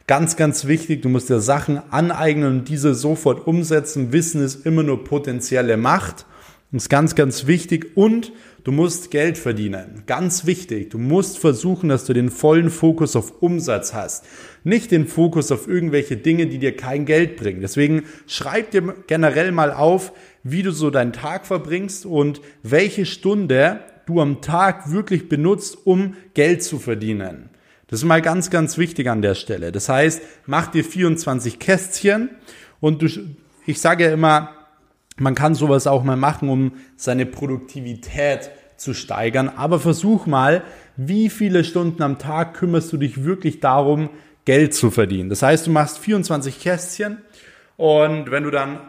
Ganz, 0.07 0.37
ganz 0.37 0.66
wichtig, 0.66 1.02
du 1.02 1.09
musst 1.09 1.28
dir 1.28 1.40
Sachen 1.40 1.83
aneignen 1.90 2.61
und 2.61 2.68
diese 2.68 2.94
sofort 2.94 3.44
umsetzen. 3.46 4.12
Wissen 4.12 4.40
ist 4.42 4.64
immer 4.64 4.85
nur 4.85 5.02
potenzielle 5.02 5.76
Macht. 5.76 6.26
Das 6.70 6.83
ist 6.85 6.88
ganz, 6.90 7.14
ganz 7.14 7.46
wichtig. 7.46 7.96
Und 7.96 8.33
du 8.64 8.72
musst 8.72 9.11
Geld 9.11 9.38
verdienen. 9.38 10.02
Ganz 10.07 10.44
wichtig. 10.44 10.90
Du 10.90 10.98
musst 10.98 11.38
versuchen, 11.38 11.88
dass 11.88 12.04
du 12.04 12.12
den 12.12 12.31
vollen 12.31 12.68
Fokus 12.68 13.16
auf 13.16 13.40
Umsatz 13.42 13.94
hast. 13.94 14.26
Nicht 14.64 14.90
den 14.90 15.07
Fokus 15.07 15.50
auf 15.50 15.66
irgendwelche 15.66 16.18
Dinge, 16.18 16.46
die 16.46 16.59
dir 16.59 16.76
kein 16.76 17.07
Geld 17.07 17.37
bringen. 17.37 17.62
Deswegen 17.62 18.04
schreib 18.26 18.70
dir 18.72 18.94
generell 19.07 19.50
mal 19.50 19.72
auf, 19.72 20.12
wie 20.42 20.62
du 20.62 20.70
so 20.70 20.90
deinen 20.90 21.14
Tag 21.14 21.46
verbringst 21.46 22.04
und 22.04 22.42
welche 22.62 23.07
Stunde 23.07 23.81
du 24.04 24.20
am 24.20 24.42
Tag 24.42 24.90
wirklich 24.90 25.28
benutzt, 25.28 25.78
um 25.85 26.16
Geld 26.35 26.62
zu 26.62 26.78
verdienen. 26.78 27.48
Das 27.87 28.00
ist 28.00 28.04
mal 28.04 28.20
ganz, 28.20 28.50
ganz 28.50 28.76
wichtig 28.76 29.09
an 29.09 29.22
der 29.22 29.35
Stelle. 29.35 29.72
Das 29.72 29.88
heißt, 29.88 30.20
mach 30.44 30.66
dir 30.66 30.85
24 30.85 31.59
Kästchen 31.59 32.28
und 32.81 33.00
du, 33.00 33.09
ich 33.66 33.81
sage 33.81 34.04
ja 34.04 34.12
immer, 34.12 34.58
man 35.18 35.35
kann 35.35 35.54
sowas 35.54 35.87
auch 35.87 36.04
mal 36.04 36.16
machen, 36.16 36.48
um 36.48 36.72
seine 36.96 37.26
Produktivität 37.26 38.50
zu 38.76 38.94
steigern. 38.94 39.48
Aber 39.48 39.81
versuch 39.81 40.26
mal, 40.26 40.62
wie 40.96 41.31
viele 41.31 41.64
Stunden 41.64 42.02
am 42.02 42.18
Tag 42.18 42.54
kümmerst 42.54 42.92
du 42.92 42.96
dich 42.96 43.24
wirklich 43.24 43.61
darum, 43.61 44.11
Geld 44.44 44.74
zu 44.74 44.90
verdienen. 44.90 45.28
Das 45.28 45.42
heißt, 45.42 45.66
du 45.66 45.70
machst 45.70 45.98
24 45.98 46.61
Kästchen 46.61 47.18
und 47.76 48.31
wenn 48.31 48.44
du 48.44 48.50
dann 48.50 48.81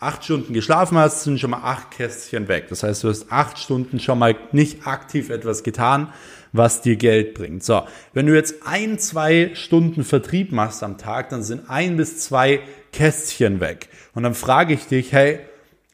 acht 0.00 0.24
Stunden 0.24 0.52
geschlafen 0.52 0.96
hast, 0.96 1.24
sind 1.24 1.40
schon 1.40 1.50
mal 1.50 1.62
acht 1.62 1.90
Kästchen 1.90 2.46
weg. 2.46 2.66
Das 2.68 2.82
heißt, 2.82 3.02
du 3.02 3.08
hast 3.08 3.32
acht 3.32 3.58
Stunden 3.58 3.98
schon 3.98 4.18
mal 4.18 4.36
nicht 4.52 4.86
aktiv 4.86 5.30
etwas 5.30 5.64
getan, 5.64 6.12
was 6.52 6.82
dir 6.82 6.96
Geld 6.96 7.34
bringt. 7.34 7.64
So, 7.64 7.82
wenn 8.12 8.26
du 8.26 8.34
jetzt 8.34 8.66
ein, 8.66 8.98
zwei 8.98 9.50
Stunden 9.54 10.04
Vertrieb 10.04 10.52
machst 10.52 10.82
am 10.82 10.98
Tag, 10.98 11.30
dann 11.30 11.42
sind 11.42 11.68
ein 11.68 11.96
bis 11.96 12.20
zwei 12.20 12.60
Kästchen 12.92 13.60
weg. 13.60 13.88
Und 14.14 14.22
dann 14.22 14.34
frage 14.34 14.72
ich 14.74 14.86
dich, 14.86 15.12
hey, 15.12 15.40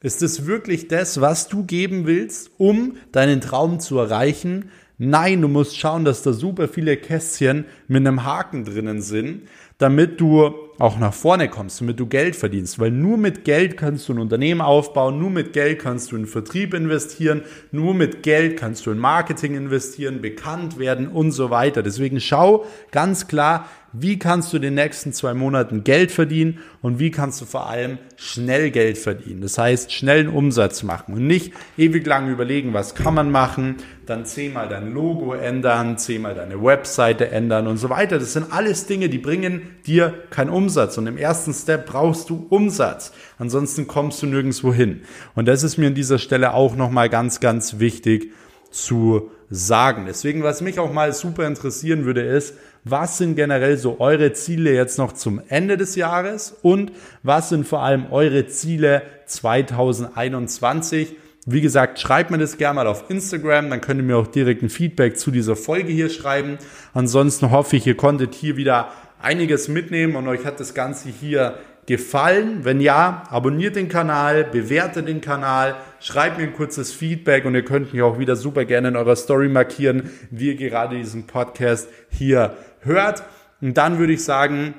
ist 0.04 0.22
es 0.22 0.44
wirklich 0.44 0.86
das, 0.88 1.22
was 1.22 1.48
du 1.48 1.64
geben 1.64 2.06
willst, 2.06 2.50
um 2.58 2.98
deinen 3.10 3.40
Traum 3.40 3.80
zu 3.80 3.98
erreichen? 3.98 4.70
Nein, 4.98 5.40
du 5.40 5.48
musst 5.48 5.78
schauen, 5.78 6.04
dass 6.04 6.22
da 6.22 6.34
super 6.34 6.68
viele 6.68 6.98
Kästchen 6.98 7.64
mit 7.88 8.06
einem 8.06 8.22
Haken 8.22 8.66
drinnen 8.66 9.00
sind, 9.00 9.48
damit 9.78 10.20
du 10.20 10.52
auch 10.78 10.98
nach 10.98 11.14
vorne 11.14 11.48
kommst, 11.48 11.80
damit 11.80 11.98
du 11.98 12.06
Geld 12.06 12.36
verdienst. 12.36 12.78
Weil 12.78 12.90
nur 12.90 13.16
mit 13.16 13.46
Geld 13.46 13.78
kannst 13.78 14.06
du 14.06 14.12
ein 14.12 14.18
Unternehmen 14.18 14.60
aufbauen, 14.60 15.18
nur 15.18 15.30
mit 15.30 15.54
Geld 15.54 15.78
kannst 15.78 16.12
du 16.12 16.16
in 16.16 16.26
Vertrieb 16.26 16.74
investieren, 16.74 17.40
nur 17.72 17.94
mit 17.94 18.22
Geld 18.22 18.58
kannst 18.58 18.84
du 18.84 18.90
in 18.90 18.98
Marketing 18.98 19.54
investieren, 19.54 20.20
bekannt 20.20 20.78
werden 20.78 21.08
und 21.08 21.32
so 21.32 21.48
weiter. 21.48 21.82
Deswegen 21.82 22.20
schau 22.20 22.66
ganz 22.90 23.26
klar, 23.26 23.66
wie 23.96 24.18
kannst 24.18 24.52
du 24.52 24.56
in 24.56 24.62
den 24.62 24.74
nächsten 24.74 25.12
zwei 25.12 25.34
Monaten 25.34 25.84
Geld 25.84 26.10
verdienen 26.10 26.58
und 26.82 26.98
wie 26.98 27.10
kannst 27.10 27.40
du 27.40 27.44
vor 27.44 27.68
allem 27.68 27.98
schnell 28.16 28.70
Geld 28.70 28.98
verdienen. 28.98 29.40
Das 29.40 29.56
heißt, 29.56 29.92
schnellen 29.92 30.28
Umsatz 30.28 30.82
machen 30.82 31.14
und 31.14 31.26
nicht 31.26 31.52
ewig 31.78 32.04
lang 32.06 32.28
überlegen, 32.28 32.74
was 32.74 32.94
kann 32.96 33.14
man 33.14 33.30
machen, 33.30 33.76
dann 34.06 34.26
zehnmal 34.26 34.68
dein 34.68 34.92
Logo 34.92 35.32
ändern, 35.32 35.96
zehnmal 35.96 36.34
deine 36.34 36.62
Webseite 36.62 37.30
ändern 37.30 37.68
und 37.68 37.76
so 37.76 37.88
weiter. 37.88 38.18
Das 38.18 38.32
sind 38.32 38.52
alles 38.52 38.86
Dinge, 38.86 39.08
die 39.08 39.18
bringen 39.18 39.62
dir 39.86 40.12
keinen 40.30 40.50
Umsatz. 40.50 40.98
Und 40.98 41.06
im 41.06 41.16
ersten 41.16 41.54
Step 41.54 41.86
brauchst 41.86 42.30
du 42.30 42.46
Umsatz. 42.50 43.12
Ansonsten 43.38 43.86
kommst 43.86 44.22
du 44.22 44.26
nirgendwo 44.26 44.74
hin. 44.74 45.02
Und 45.34 45.46
das 45.46 45.62
ist 45.62 45.78
mir 45.78 45.86
an 45.86 45.94
dieser 45.94 46.18
Stelle 46.18 46.54
auch 46.54 46.76
nochmal 46.76 47.08
ganz, 47.08 47.40
ganz 47.40 47.78
wichtig 47.78 48.32
zu 48.70 49.30
sagen. 49.50 50.04
Deswegen, 50.06 50.42
was 50.42 50.60
mich 50.60 50.78
auch 50.78 50.92
mal 50.92 51.12
super 51.12 51.46
interessieren 51.46 52.04
würde, 52.04 52.22
ist, 52.22 52.54
was 52.84 53.18
sind 53.18 53.36
generell 53.36 53.76
so 53.78 54.00
eure 54.00 54.32
Ziele 54.32 54.74
jetzt 54.74 54.98
noch 54.98 55.12
zum 55.12 55.40
Ende 55.48 55.76
des 55.76 55.96
Jahres 55.96 56.54
und 56.62 56.92
was 57.22 57.48
sind 57.48 57.66
vor 57.66 57.82
allem 57.82 58.06
eure 58.10 58.46
Ziele 58.46 59.02
2021? 59.26 61.16
Wie 61.46 61.60
gesagt, 61.60 62.00
schreibt 62.00 62.30
mir 62.30 62.38
das 62.38 62.56
gerne 62.56 62.76
mal 62.76 62.86
auf 62.86 63.10
Instagram, 63.10 63.70
dann 63.70 63.80
könnt 63.80 64.00
ihr 64.00 64.04
mir 64.04 64.16
auch 64.16 64.26
direkt 64.26 64.62
ein 64.62 64.70
Feedback 64.70 65.18
zu 65.18 65.30
dieser 65.30 65.56
Folge 65.56 65.92
hier 65.92 66.08
schreiben. 66.08 66.58
Ansonsten 66.94 67.50
hoffe 67.50 67.76
ich, 67.76 67.86
ihr 67.86 67.96
konntet 67.96 68.34
hier 68.34 68.56
wieder 68.56 68.88
einiges 69.20 69.68
mitnehmen 69.68 70.16
und 70.16 70.28
euch 70.28 70.44
hat 70.44 70.60
das 70.60 70.74
Ganze 70.74 71.08
hier 71.08 71.58
gefallen? 71.86 72.64
Wenn 72.64 72.80
ja, 72.80 73.24
abonniert 73.30 73.76
den 73.76 73.88
Kanal, 73.88 74.44
bewertet 74.44 75.08
den 75.08 75.20
Kanal, 75.20 75.76
schreibt 76.00 76.38
mir 76.38 76.44
ein 76.44 76.54
kurzes 76.54 76.92
Feedback 76.92 77.44
und 77.44 77.54
ihr 77.54 77.64
könnt 77.64 77.92
mich 77.92 78.02
auch 78.02 78.18
wieder 78.18 78.36
super 78.36 78.64
gerne 78.64 78.88
in 78.88 78.96
eurer 78.96 79.16
Story 79.16 79.48
markieren, 79.48 80.10
wie 80.30 80.52
ihr 80.52 80.56
gerade 80.56 80.96
diesen 80.96 81.26
Podcast 81.26 81.88
hier 82.10 82.56
hört. 82.80 83.22
Und 83.60 83.74
dann 83.76 83.98
würde 83.98 84.12
ich 84.12 84.24
sagen, 84.24 84.74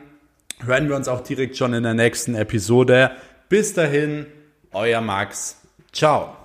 hören 0.65 0.89
wir 0.89 0.95
uns 0.95 1.07
auch 1.07 1.21
direkt 1.21 1.57
schon 1.57 1.73
in 1.73 1.83
der 1.83 1.93
nächsten 1.93 2.35
Episode. 2.35 3.11
Bis 3.49 3.73
dahin, 3.73 4.25
euer 4.71 5.01
Max. 5.01 5.61
Ciao. 5.91 6.44